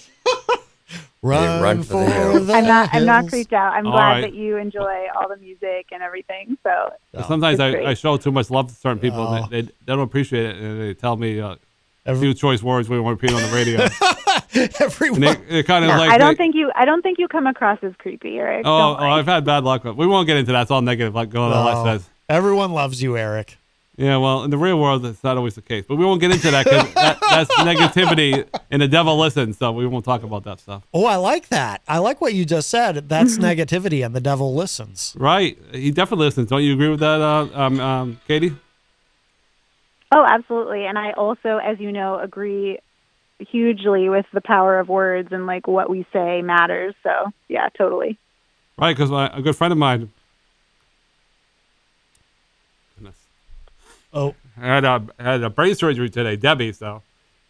run, 1.21 1.61
run 1.61 1.83
for 1.83 2.03
the 2.03 2.09
hills. 2.09 2.47
the 2.47 2.53
I'm 2.53 2.65
not. 2.65 2.89
I'm 2.93 3.05
not 3.05 3.27
creeped 3.27 3.53
out. 3.53 3.73
I'm 3.73 3.85
All 3.85 3.91
glad 3.91 4.09
right. 4.09 4.21
that 4.21 4.33
you 4.33 4.57
enjoy 4.57 5.05
all 5.15 5.29
the 5.29 5.37
music 5.37 5.87
and 5.91 6.01
everything. 6.01 6.57
So 6.63 6.93
Sometimes 7.27 7.59
I. 7.59 7.69
I 7.83 7.93
show 7.93 8.17
too 8.17 8.31
much 8.31 8.49
love 8.49 8.69
to 8.69 8.73
certain 8.73 8.99
people. 8.99 9.19
Oh. 9.19 9.35
and 9.35 9.51
They, 9.51 9.61
they, 9.61 9.67
they 9.67 9.73
don't 9.85 9.99
appreciate 9.99 10.45
it, 10.45 10.55
and 10.55 10.81
they 10.81 10.93
tell 10.95 11.15
me 11.15 11.39
uh, 11.39 11.55
a 11.55 11.57
Every- 12.09 12.27
few 12.27 12.33
choice 12.33 12.61
words 12.63 12.89
we 12.89 12.99
won't 12.99 13.21
repeat 13.21 13.33
on 13.35 13.41
the 13.41 13.55
radio. 13.55 13.87
Everyone. 14.79 15.23
and 15.23 15.37
they, 15.47 15.55
they 15.55 15.63
kind 15.63 15.85
of 15.85 15.89
No, 15.91 15.97
like. 15.97 16.09
I 16.11 16.17
don't 16.17 16.29
they- 16.31 16.35
think 16.35 16.55
you. 16.55 16.71
I 16.75 16.85
don't 16.85 17.01
think 17.01 17.19
you 17.19 17.27
come 17.27 17.47
across 17.47 17.79
as 17.83 17.93
creepy, 17.97 18.37
Eric. 18.37 18.63
Oh, 18.65 18.95
oh. 18.99 19.05
I've 19.05 19.25
had 19.25 19.45
bad 19.45 19.63
luck. 19.63 19.83
With, 19.83 19.95
we 19.95 20.07
won't 20.07 20.27
get 20.27 20.37
into 20.37 20.51
that. 20.53 20.63
It's 20.63 20.71
all 20.71 20.81
negative, 20.81 21.13
like 21.15 21.29
going 21.29 21.53
on 21.53 21.73
No. 21.73 21.83
says. 21.85 22.09
Everyone 22.27 22.71
loves 22.73 23.01
you, 23.01 23.17
Eric. 23.17 23.57
Yeah, 23.97 24.15
well, 24.15 24.45
in 24.45 24.49
the 24.49 24.57
real 24.57 24.79
world, 24.79 25.05
it's 25.05 25.21
not 25.25 25.35
always 25.35 25.55
the 25.55 25.61
case. 25.61 25.83
But 25.85 25.97
we 25.97 26.05
won't 26.05 26.21
get 26.21 26.31
into 26.31 26.49
that 26.51 26.63
because 26.63 26.93
that, 26.93 27.19
that's 27.19 27.53
negativity, 27.55 28.47
and 28.71 28.81
the 28.81 28.87
devil 28.87 29.17
listens. 29.17 29.57
So 29.57 29.73
we 29.73 29.85
won't 29.87 30.05
talk 30.05 30.23
about 30.23 30.45
that 30.45 30.61
stuff. 30.61 30.83
Oh, 30.93 31.03
I 31.05 31.17
like 31.17 31.49
that. 31.49 31.81
I 31.85 31.97
like 31.97 32.21
what 32.21 32.33
you 32.33 32.45
just 32.45 32.69
said. 32.69 33.09
That's 33.09 33.37
negativity, 33.49 34.05
and 34.05 34.15
the 34.15 34.21
devil 34.21 34.55
listens. 34.55 35.13
Right? 35.19 35.57
He 35.73 35.91
definitely 35.91 36.27
listens. 36.27 36.47
Don't 36.49 36.63
you 36.63 36.73
agree 36.73 36.87
with 36.89 37.01
that, 37.01 37.19
uh, 37.19 37.47
um, 37.53 37.79
um, 37.81 38.21
Katie? 38.25 38.55
Oh, 40.11 40.25
absolutely. 40.27 40.85
And 40.85 40.97
I 40.97 41.11
also, 41.11 41.57
as 41.57 41.79
you 41.79 41.91
know, 41.91 42.19
agree 42.19 42.79
hugely 43.39 44.09
with 44.09 44.25
the 44.33 44.41
power 44.41 44.79
of 44.79 44.89
words 44.89 45.29
and 45.31 45.45
like 45.45 45.67
what 45.67 45.89
we 45.89 46.05
say 46.11 46.41
matters. 46.41 46.93
So 47.03 47.31
yeah, 47.47 47.69
totally. 47.77 48.17
Right? 48.77 48.95
Because 48.95 49.11
a 49.11 49.41
good 49.41 49.55
friend 49.55 49.71
of 49.71 49.77
mine. 49.77 50.11
Goodness. 52.97 53.17
Oh, 54.13 54.35
had 54.59 54.83
a 54.83 55.03
had 55.19 55.43
a 55.43 55.49
brain 55.49 55.75
surgery 55.75 56.09
today, 56.09 56.35
Debbie. 56.35 56.73
So 56.73 57.01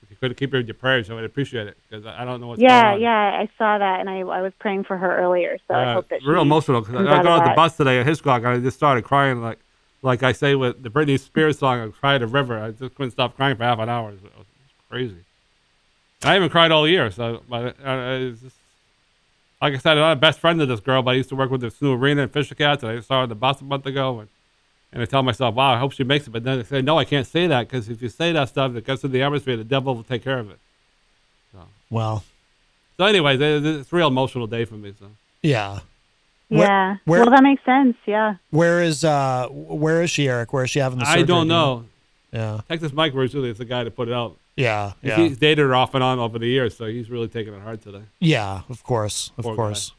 if 0.04 0.12
you 0.12 0.18
could 0.18 0.36
keep 0.38 0.52
her 0.52 0.60
in 0.60 0.68
your 0.68 0.74
prayers, 0.76 1.10
I 1.10 1.14
would 1.14 1.24
appreciate 1.24 1.68
it 1.68 1.78
because 1.90 2.06
I 2.06 2.22
I 2.22 2.26
don't 2.26 2.42
know 2.42 2.48
what's 2.48 2.62
yeah, 2.62 2.82
going 2.82 2.96
on. 2.96 3.02
yeah, 3.02 3.32
yeah, 3.32 3.40
I 3.40 3.50
saw 3.58 3.78
that, 3.78 4.00
and 4.02 4.10
I 4.10 4.20
I 4.20 4.42
was 4.42 4.54
praying 4.60 4.84
for 4.84 4.98
her 4.98 5.18
earlier. 5.18 5.58
So 5.68 5.76
I 5.76 5.94
hope 5.94 6.10
that 6.10 6.20
real 6.26 6.42
she 6.42 6.48
emotional. 6.48 6.82
'cause 6.82 6.94
comes 6.94 7.08
I 7.08 7.24
got 7.24 7.26
of 7.26 7.42
on 7.42 7.50
the 7.50 7.56
bus 7.56 7.78
today 7.78 8.00
at 8.00 8.06
Hitchcock, 8.06 8.40
and 8.44 8.48
I 8.50 8.60
just 8.60 8.78
started 8.78 9.04
crying 9.06 9.42
like 9.42 9.60
like 10.02 10.24
I 10.24 10.32
say 10.32 10.56
with 10.56 10.82
the 10.84 10.90
Britney 10.90 11.20
Spears 11.20 11.60
song, 11.60 11.80
I 11.82 11.88
cried 11.90 12.22
a 12.22 12.28
river. 12.28 12.58
I 12.60 12.72
just 12.72 12.96
couldn't 12.96 13.12
stop 13.12 13.36
crying 13.36 13.56
for 13.58 13.64
half 13.64 13.80
an 13.80 13.90
hour. 13.90 14.10
It 14.10 14.14
was, 14.14 14.24
it 14.24 14.38
was 14.38 14.46
crazy. 14.90 15.18
I 16.24 16.34
haven't 16.34 16.50
cried 16.50 16.72
all 16.72 16.88
year, 16.88 17.12
so 17.12 17.44
but 17.50 17.76
uh, 17.84 18.20
just, 18.32 18.56
like 19.62 19.74
I 19.74 19.78
said, 19.78 19.92
I'm 19.94 19.98
not 20.00 20.12
a 20.14 20.16
best 20.18 20.40
friend 20.40 20.62
of 20.62 20.68
this 20.68 20.80
girl, 20.80 21.02
but 21.02 21.12
I 21.12 21.14
used 21.16 21.30
to 21.30 21.36
work 21.36 21.50
with 21.52 21.62
this 21.62 21.82
new 21.82 21.94
Arena 21.94 22.24
and 22.24 22.32
Fisher 22.32 22.56
Cats, 22.56 22.84
and 22.84 22.92
I 22.92 23.00
saw 23.02 23.16
her 23.16 23.24
on 23.24 23.30
the 23.30 23.36
bus 23.36 23.62
a 23.62 23.64
month 23.64 23.86
ago, 23.86 24.20
and 24.20 24.30
and 24.92 25.04
I 25.04 25.06
tell 25.06 25.22
myself, 25.22 25.54
wow, 25.54 25.74
I 25.76 25.78
hope 25.78 25.92
she 25.92 26.04
makes 26.04 26.26
it. 26.28 26.32
But 26.32 26.44
then 26.44 26.60
I 26.60 26.64
say, 26.64 26.82
no, 26.82 26.98
I 26.98 27.06
can't 27.06 27.28
say 27.28 27.46
that 27.46 27.68
because 27.68 27.90
if 27.90 28.02
you 28.02 28.10
say 28.10 28.32
that 28.32 28.50
stuff, 28.50 28.76
it 28.76 28.86
gets 28.88 29.04
in 29.04 29.12
the 29.12 29.22
atmosphere, 29.22 29.56
the 29.56 29.64
devil 29.64 29.94
will 29.96 30.04
take 30.04 30.24
care 30.24 30.40
of 30.40 30.50
it. 30.50 30.58
So. 31.54 31.60
well, 31.92 32.24
So, 32.98 33.06
anyways, 33.06 33.40
it- 33.40 33.66
it's 33.66 33.94
a 33.94 33.96
real 33.96 34.08
emotional 34.08 34.48
day 34.48 34.66
for 34.66 34.74
me. 34.76 34.94
So, 35.00 35.06
yeah. 35.44 35.82
Where- 36.50 36.68
Yeah. 36.68 36.96
where- 37.06 37.22
well, 37.22 37.30
that 37.32 37.44
makes 37.44 37.64
sense. 37.64 37.96
Yeah. 38.06 38.36
Where 38.50 38.82
is 38.84 39.04
uh 39.04 39.48
where 39.52 40.02
is 40.04 40.10
she, 40.10 40.28
Eric? 40.28 40.52
Where 40.52 40.64
is 40.64 40.70
she 40.72 40.80
having 40.80 41.00
the 41.00 41.06
surgery? 41.06 41.22
I 41.22 41.26
don't 41.26 41.48
know. 41.48 41.86
Yeah. 42.34 42.62
Texas 42.68 42.92
Mike 42.94 43.14
originally 43.16 43.50
is 43.50 43.58
the 43.58 43.66
guy 43.66 43.84
to 43.84 43.92
put 43.92 44.08
it 44.08 44.14
out. 44.14 44.38
Yeah. 44.56 44.94
Yeah. 45.02 45.16
He's 45.18 45.38
dated 45.38 45.60
her 45.66 45.74
off 45.76 45.96
and 45.96 46.04
on 46.04 46.20
over 46.20 46.38
the 46.38 46.48
years, 46.48 46.76
so 46.76 46.86
he's 46.88 47.10
really 47.10 47.28
taking 47.28 47.54
it 47.54 47.62
hard 47.62 47.82
today. 47.82 48.02
Yeah, 48.20 48.62
of 48.70 48.84
course. 48.84 49.32
Of 49.38 49.46
Poor 49.46 49.56
course. 49.56 49.94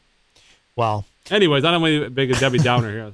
Well, 0.75 1.05
Anyways, 1.29 1.63
I 1.65 1.71
don't 1.71 1.81
want 1.81 1.93
to 1.93 2.09
be 2.09 2.13
big 2.27 2.31
a 2.31 2.39
Debbie 2.39 2.59
Downer 2.59 2.91
here. 2.91 3.11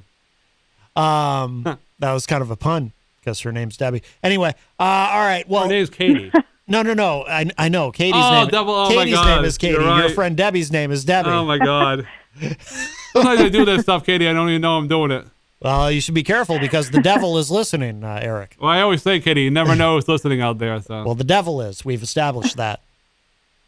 um 1.02 1.78
that 2.00 2.12
was 2.12 2.26
kind 2.26 2.42
of 2.42 2.50
a 2.50 2.56
pun 2.56 2.92
because 3.20 3.40
her 3.40 3.52
name's 3.52 3.76
Debbie. 3.76 4.02
Anyway, 4.22 4.50
uh 4.80 4.82
all 4.82 5.20
right. 5.20 5.48
Well, 5.48 5.62
Her 5.64 5.68
name's 5.68 5.90
Katie. 5.90 6.32
no, 6.68 6.82
no, 6.82 6.94
no. 6.94 7.24
I 7.26 7.48
I 7.56 7.68
know 7.68 7.92
Katie's 7.92 8.14
Oh, 8.16 8.40
name. 8.40 8.48
double- 8.48 8.74
oh 8.74 8.88
my 8.88 9.04
Katie's 9.04 9.14
God, 9.14 9.36
name 9.36 9.44
is 9.44 9.58
Katie. 9.58 9.74
you're 9.74 9.98
Your 9.98 10.10
friend 10.10 10.36
Debbie's 10.36 10.72
name 10.72 10.90
is 10.90 11.04
Debbie. 11.04 11.30
oh 11.30 11.44
my 11.44 11.58
God. 11.58 12.06
Sometimes 13.12 13.40
I 13.40 13.48
do 13.48 13.64
this 13.64 13.82
stuff, 13.82 14.04
Katie. 14.04 14.28
I 14.28 14.32
don't 14.32 14.48
even 14.48 14.62
know 14.62 14.76
I'm 14.78 14.88
doing 14.88 15.10
it. 15.10 15.26
Well, 15.60 15.90
you 15.90 16.00
should 16.00 16.14
be 16.14 16.22
careful 16.22 16.58
because 16.60 16.90
the 16.90 17.00
devil 17.00 17.36
is 17.36 17.50
listening, 17.50 18.04
uh, 18.04 18.20
Eric. 18.22 18.56
Well, 18.60 18.70
I 18.70 18.80
always 18.80 19.02
say, 19.02 19.18
Katie, 19.18 19.42
you 19.42 19.50
never 19.50 19.74
know 19.74 19.96
who's 19.96 20.06
listening 20.06 20.40
out 20.40 20.58
there. 20.58 20.80
So, 20.80 21.02
Well, 21.04 21.14
the 21.16 21.24
devil 21.24 21.60
is. 21.60 21.84
We've 21.84 22.02
established 22.02 22.56
that. 22.58 22.80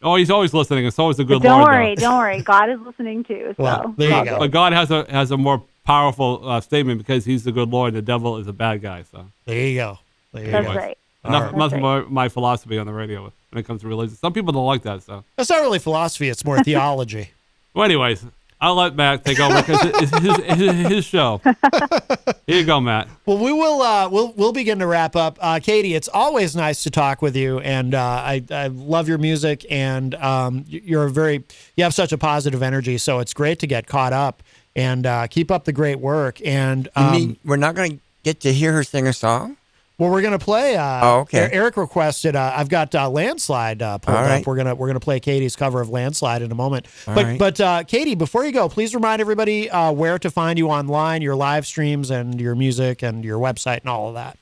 oh, 0.01 0.15
he's 0.15 0.31
always 0.31 0.53
listening. 0.53 0.85
It's 0.85 0.97
always 0.97 1.19
a 1.19 1.25
good 1.25 1.41
But 1.41 1.49
don't 1.49 1.59
Lord. 1.59 1.67
though. 1.73 1.77
worry, 1.77 1.95
don't 1.95 2.17
worry. 2.17 2.41
God 2.41 2.69
is 2.69 2.79
listening 2.79 3.23
too. 3.25 3.53
So 3.57 3.63
Well, 3.63 3.93
there 3.97 4.19
you 4.19 4.25
go. 4.25 4.39
But 4.39 4.51
God 4.51 4.71
has 4.71 4.89
a 4.89 5.05
has 5.09 5.31
a 5.31 5.37
more 5.37 5.61
powerful 5.83 6.47
uh, 6.47 6.61
statement 6.61 6.97
because 6.99 7.25
He's 7.25 7.43
the 7.43 7.51
good 7.51 7.69
Lord 7.69 7.89
and 7.89 7.97
the 7.97 8.01
devil 8.01 8.37
is 8.37 8.47
a 8.47 8.53
bad 8.53 8.81
guy. 8.81 9.03
So, 9.11 9.25
There 9.45 9.57
you 9.67 9.75
go. 9.75 9.99
There 10.31 10.45
you 10.45 10.51
That's 10.51 10.67
go. 10.67 10.73
right. 10.75 10.97
enough, 11.25 11.43
right. 11.43 11.53
enough 11.53 11.71
That's 11.71 12.09
my 12.09 12.29
philosophy 12.29 12.77
on 12.77 12.85
the 12.87 12.93
radio 12.93 13.23
when 13.49 13.59
it 13.59 13.67
comes 13.67 13.81
to 13.81 13.87
religion. 13.89 14.15
Some 14.15 14.31
people 14.31 14.53
don't 14.53 14.65
like 14.65 14.83
that. 14.83 15.03
So, 15.03 15.25
That's 15.35 15.49
not 15.49 15.59
really 15.59 15.79
philosophy. 15.79 16.29
It's 16.29 16.45
more 16.45 16.63
theology. 16.63 17.31
well, 17.73 17.83
anyways, 17.83 18.23
I'll 18.61 18.75
let 18.75 18.95
Matt 18.95 19.25
take 19.25 19.39
over 19.39 19.55
because 19.55 19.79
it's 19.83 20.17
his, 20.19 20.37
his, 20.59 20.87
his 20.87 21.05
show. 21.05 21.41
Here 22.45 22.59
you 22.59 22.63
go, 22.63 22.79
Matt. 22.79 23.07
Well, 23.25 23.39
we 23.39 23.51
will. 23.51 23.81
Uh, 23.81 24.07
we'll 24.07 24.33
we'll 24.33 24.53
begin 24.53 24.77
to 24.79 24.85
wrap 24.87 25.15
up. 25.15 25.39
Uh, 25.41 25.59
Katie, 25.61 25.95
it's 25.95 26.07
always 26.07 26.55
nice 26.55 26.83
to 26.83 26.91
talk 26.91 27.23
with 27.23 27.35
you, 27.35 27.59
and 27.59 27.95
uh, 27.95 27.99
I 27.99 28.43
I 28.51 28.67
love 28.67 29.07
your 29.07 29.17
music, 29.17 29.65
and 29.69 30.13
um, 30.15 30.63
you're 30.67 31.05
a 31.05 31.09
very 31.09 31.43
you 31.75 31.83
have 31.83 31.95
such 31.95 32.11
a 32.11 32.17
positive 32.19 32.61
energy. 32.61 32.99
So 32.99 33.17
it's 33.19 33.33
great 33.33 33.57
to 33.59 33.67
get 33.67 33.87
caught 33.87 34.13
up 34.13 34.43
and 34.75 35.05
uh, 35.05 35.27
keep 35.27 35.49
up 35.49 35.65
the 35.65 35.73
great 35.73 35.99
work. 35.99 36.39
And 36.45 36.87
You 36.95 37.03
um, 37.03 37.11
mean 37.11 37.37
we're 37.43 37.55
not 37.57 37.73
going 37.75 37.97
to 37.97 37.99
get 38.23 38.41
to 38.41 38.53
hear 38.53 38.73
her 38.73 38.83
sing 38.83 39.07
a 39.07 39.13
song? 39.13 39.57
Well, 40.01 40.09
we're 40.09 40.23
gonna 40.23 40.39
play. 40.39 40.75
Uh, 40.75 40.99
Oh, 41.03 41.19
okay. 41.19 41.45
Er- 41.45 41.49
Eric 41.53 41.77
requested. 41.77 42.35
Uh, 42.35 42.51
I've 42.55 42.69
got 42.69 42.95
uh, 42.95 43.07
landslide 43.07 43.83
uh, 43.83 43.99
pulled 43.99 44.17
All 44.17 44.23
up. 44.23 44.29
right. 44.29 44.47
We're 44.47 44.55
gonna 44.55 44.73
we're 44.73 44.87
gonna 44.87 44.99
play 44.99 45.19
Katie's 45.19 45.55
cover 45.55 45.79
of 45.79 45.89
landslide 45.89 46.41
in 46.41 46.51
a 46.51 46.55
moment. 46.55 46.87
All 47.07 47.13
but 47.13 47.25
right. 47.25 47.37
but 47.39 47.61
uh, 47.61 47.83
Katie, 47.83 48.15
before 48.15 48.43
you 48.43 48.51
go, 48.51 48.67
please 48.67 48.95
remind 48.95 49.21
everybody 49.21 49.69
uh, 49.69 49.91
where 49.91 50.17
to 50.17 50.31
find 50.31 50.57
you 50.57 50.69
online, 50.69 51.21
your 51.21 51.35
live 51.35 51.67
streams, 51.67 52.09
and 52.09 52.41
your 52.41 52.55
music, 52.55 53.03
and 53.03 53.23
your 53.23 53.37
website, 53.37 53.81
and 53.81 53.89
all 53.89 54.07
of 54.07 54.15
that. 54.15 54.37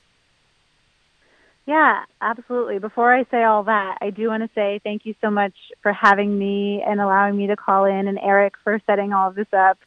Yeah, 1.66 2.04
absolutely. 2.20 2.78
Before 2.78 3.14
I 3.14 3.24
say 3.30 3.44
all 3.44 3.62
that, 3.64 3.98
I 4.00 4.10
do 4.10 4.28
want 4.28 4.42
to 4.42 4.50
say 4.54 4.80
thank 4.82 5.04
you 5.06 5.14
so 5.20 5.30
much 5.30 5.52
for 5.82 5.92
having 5.92 6.36
me 6.38 6.82
and 6.84 7.00
allowing 7.00 7.36
me 7.36 7.46
to 7.48 7.56
call 7.56 7.84
in, 7.84 8.08
and 8.08 8.18
Eric 8.18 8.54
for 8.64 8.80
setting 8.86 9.12
all 9.12 9.28
of 9.28 9.34
this 9.34 9.52
up. 9.52 9.78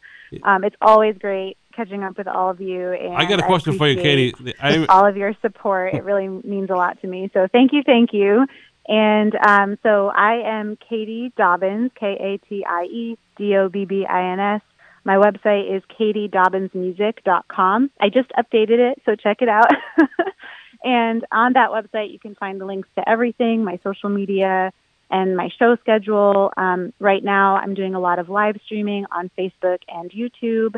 Um, 0.44 0.64
it's 0.64 0.76
always 0.82 1.18
great 1.18 1.58
catching 1.76 2.04
up 2.04 2.18
with 2.18 2.28
all 2.28 2.50
of 2.50 2.62
you. 2.62 2.92
And 2.92 3.16
I 3.16 3.26
got 3.26 3.40
a 3.40 3.44
question 3.44 3.78
for 3.78 3.88
you, 3.88 3.96
Katie. 3.96 4.34
I, 4.60 4.86
all 4.86 5.06
of 5.06 5.18
your 5.18 5.34
support. 5.42 5.94
It 5.94 6.04
really 6.04 6.28
means 6.28 6.70
a 6.70 6.76
lot 6.76 7.02
to 7.02 7.08
me. 7.08 7.30
So 7.34 7.48
thank 7.52 7.74
you, 7.74 7.84
thank 7.86 8.14
you. 8.14 8.46
And 8.88 9.36
um, 9.48 9.78
so 9.84 10.10
I 10.10 10.42
am 10.46 10.78
Katie 10.90 11.32
Dobbins, 11.38 11.92
K 12.00 12.18
A 12.20 12.38
T 12.48 12.66
I 12.68 12.84
E 12.84 13.18
D 13.38 13.56
O 13.56 13.70
B 13.70 13.86
B 13.86 14.06
I 14.06 14.34
N 14.34 14.40
S. 14.40 14.62
My 15.06 15.16
website 15.16 15.76
is 15.76 15.84
katiedobbinsmusic.com. 16.00 17.92
I 18.00 18.10
just 18.10 18.30
updated 18.32 18.92
it, 18.92 19.02
so 19.06 19.16
check 19.16 19.42
it 19.42 19.50
out. 19.50 19.70
and 20.84 21.26
on 21.32 21.54
that 21.54 21.72
website, 21.72 22.12
you 22.12 22.20
can 22.20 22.36
find 22.36 22.60
the 22.62 22.66
links 22.66 22.90
to 22.96 23.08
everything 23.08 23.64
my 23.64 23.80
social 23.84 24.10
media 24.10 24.72
and 25.10 25.36
my 25.36 25.50
show 25.60 25.76
schedule. 25.82 26.52
Um, 26.56 26.94
right 27.00 27.24
now, 27.24 27.56
I'm 27.58 27.74
doing 27.74 27.96
a 27.96 28.00
lot 28.00 28.20
of 28.20 28.30
live 28.30 28.58
streaming 28.66 29.06
on 29.12 29.30
Facebook 29.38 29.80
and 29.88 30.10
YouTube. 30.12 30.76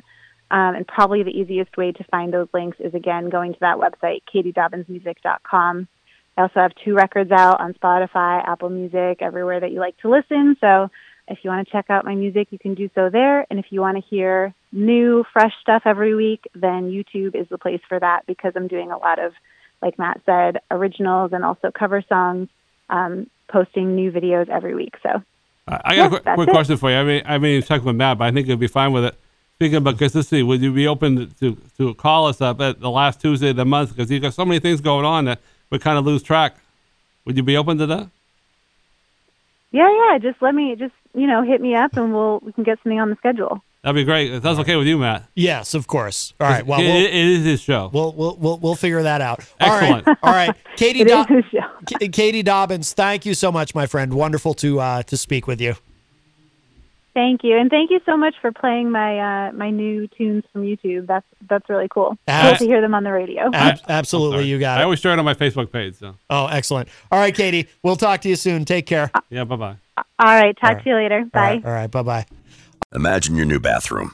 Um, 0.52 0.76
and 0.76 0.88
probably 0.88 1.24
the 1.24 1.32
easiest 1.32 1.76
way 1.76 1.92
to 1.92 2.04
find 2.06 2.32
those 2.32 2.48
links 2.54 2.78
is 2.80 2.94
again 2.94 3.30
going 3.30 3.54
to 3.54 3.60
that 3.62 3.78
website, 3.78 4.22
katiedobbinsmusic.com. 4.34 5.88
I 6.38 6.42
also 6.42 6.60
have 6.60 6.72
two 6.84 6.94
records 6.94 7.32
out 7.32 7.60
on 7.60 7.74
Spotify, 7.74 8.48
Apple 8.48 8.70
Music, 8.70 9.22
everywhere 9.22 9.60
that 9.60 9.72
you 9.72 9.80
like 9.80 9.98
to 10.02 10.10
listen. 10.10 10.58
So 10.62 10.90
if 11.28 11.40
you 11.44 11.50
want 11.50 11.68
to 11.68 11.72
check 11.72 11.90
out 11.90 12.06
my 12.06 12.14
music, 12.14 12.50
you 12.52 12.60
can 12.60 12.76
do 12.76 12.90
so 12.94 13.10
there. 13.10 13.46
And 13.50 13.58
if 13.58 13.66
you 13.70 13.82
want 13.82 13.98
to 13.98 14.04
hear 14.10 14.54
new, 14.72 15.24
fresh 15.34 15.54
stuff 15.62 15.84
every 15.86 16.14
week, 16.14 16.42
then 16.54 16.92
YouTube 16.92 17.36
is 17.36 17.48
the 17.50 17.58
place 17.58 17.82
for 17.88 18.00
that 18.00 18.26
because 18.28 18.54
I'm 18.56 18.68
doing 18.68 18.92
a 18.92 18.98
lot 18.98 19.18
of, 19.18 19.34
like 19.82 19.98
Matt 19.98 20.22
said, 20.26 20.60
originals 20.70 21.32
and 21.34 21.44
also 21.44 21.72
cover 21.72 22.04
songs, 22.08 22.50
um, 22.90 23.28
posting 23.48 23.96
new 23.96 24.12
videos 24.12 24.50
every 24.50 24.76
week. 24.76 24.96
So 25.02 25.24
I 25.68 25.96
got 25.96 26.12
Yeah, 26.12 26.34
a 26.34 26.36
quick, 26.36 26.50
question 26.50 26.78
for 26.78 26.92
you. 26.92 26.98
I 26.98 27.04
mean, 27.04 27.24
I 27.26 27.38
mean, 27.40 27.62
check 27.64 27.84
with 27.84 27.96
Matt, 27.96 28.20
but 28.20 28.26
I 28.26 28.32
think 28.32 28.48
you'll 28.48 28.58
be 28.58 28.68
fine 28.68 28.92
with 28.92 29.06
it. 29.06 29.16
Speaking 29.56 29.78
about 29.78 29.98
consistency, 29.98 30.44
would 30.44 30.62
you 30.62 30.74
be 30.74 30.86
open 30.88 31.34
to 31.40 31.58
to 31.78 31.94
call 31.96 32.28
us 32.28 32.42
up 32.42 32.60
at 32.60 32.82
the 32.82 32.90
last 32.90 33.22
Tuesday 33.22 33.52
of 33.52 33.56
the 33.56 33.64
month 33.66 33.96
because 33.96 34.12
you've 34.12 34.22
got 34.22 34.34
so 34.34 34.44
many 34.46 34.60
things 34.60 34.82
going 34.82 35.06
on 35.06 35.26
that 35.26 35.40
we 35.70 35.80
kind 35.80 35.98
of 35.98 36.06
lose 36.06 36.22
track? 36.22 36.58
Would 37.24 37.38
you 37.38 37.44
be 37.44 37.56
open 37.56 37.78
to 37.78 37.86
that? 37.86 38.10
Yeah, 39.72 39.90
yeah. 40.12 40.18
Just 40.18 40.42
let 40.42 40.54
me 40.54 40.76
just 40.76 40.94
you 41.14 41.26
know 41.28 41.42
hit 41.42 41.62
me 41.62 41.74
up 41.74 41.96
and 41.96 42.14
we'll 42.14 42.40
we 42.44 42.52
can 42.52 42.64
get 42.66 42.80
something 42.84 43.00
on 43.00 43.10
the 43.10 43.16
schedule. 43.16 43.62
That'd 43.82 43.96
be 43.96 44.04
great. 44.04 44.34
If 44.34 44.44
that's 44.44 44.60
okay 44.60 44.76
with 44.78 44.88
you, 44.88 44.98
Matt. 44.98 45.26
Yes, 45.36 45.74
of 45.76 45.86
course. 45.88 46.34
All 46.40 46.48
right. 46.50 46.66
Well, 46.66 46.80
we'll 46.80 47.06
it 47.06 47.14
is 47.14 47.46
his 47.46 47.62
show. 47.62 47.92
we'll, 47.94 48.12
we'll, 48.14 48.36
we'll, 48.38 48.58
we'll 48.58 48.76
figure 48.76 49.04
that 49.04 49.22
out. 49.22 49.42
Excellent. 49.60 50.08
All 50.08 50.14
right. 50.14 50.18
All 50.24 50.34
right. 50.34 50.56
Katie, 50.76 51.02
It 51.02 51.08
is 51.12 51.26
Do- 51.28 51.36
his 51.36 51.46
show. 51.52 51.98
K- 52.00 52.08
Katie 52.10 52.42
Dobbins, 52.42 52.94
thank 52.94 53.28
you 53.28 53.36
so 53.36 53.52
much, 53.52 53.76
my 53.76 53.86
friend. 53.86 54.14
Wonderful 54.16 54.56
to 54.56 54.80
uh, 54.80 55.04
to 55.04 55.16
speak 55.16 55.46
with 55.46 55.62
you. 55.62 55.76
Thank 57.16 57.46
you, 57.46 57.58
and 57.58 57.70
thank 57.70 57.92
you 57.92 58.02
so 58.06 58.18
much 58.18 58.36
for 58.42 58.52
playing 58.52 58.92
my 58.92 59.48
uh, 59.48 59.52
my 59.54 59.70
new 59.70 60.06
tunes 60.06 60.44
from 60.52 60.64
YouTube. 60.64 61.08
That's 61.08 61.26
that's 61.50 61.68
really 61.70 61.88
cool. 61.90 62.18
Uh, 62.28 62.50
cool 62.50 62.58
to 62.58 62.66
hear 62.66 62.82
them 62.82 62.94
on 62.94 63.06
the 63.06 63.12
radio. 63.12 63.50
Ab- 63.54 63.80
absolutely, 63.88 64.48
you 64.48 64.60
got 64.60 64.78
it. 64.78 64.82
I 64.82 64.84
always 64.84 65.00
share 65.00 65.14
it 65.14 65.20
on 65.20 65.24
my 65.24 65.34
Facebook 65.34 65.72
page. 65.72 65.96
So 65.96 66.16
Oh, 66.30 66.48
excellent. 66.48 66.90
All 67.14 67.18
right, 67.18 67.34
Katie. 67.34 67.70
We'll 67.84 67.96
talk 67.96 68.20
to 68.22 68.30
you 68.30 68.36
soon. 68.36 68.66
Take 68.66 68.86
care. 68.86 69.12
All 69.16 69.22
yeah, 69.30 69.46
bye 69.46 69.56
bye. 69.56 69.78
All 69.98 70.06
right, 70.20 70.58
talk 70.60 70.72
right. 70.72 70.84
to 70.84 70.90
you 70.90 70.96
later. 70.96 71.26
Bye. 71.32 71.40
right. 71.40 71.66
All 71.66 71.72
right. 71.72 71.90
Bye 71.90 72.04
bye. 72.04 72.26
Imagine 72.94 73.38
your 73.38 73.46
new 73.46 73.62
bathroom. 73.62 74.14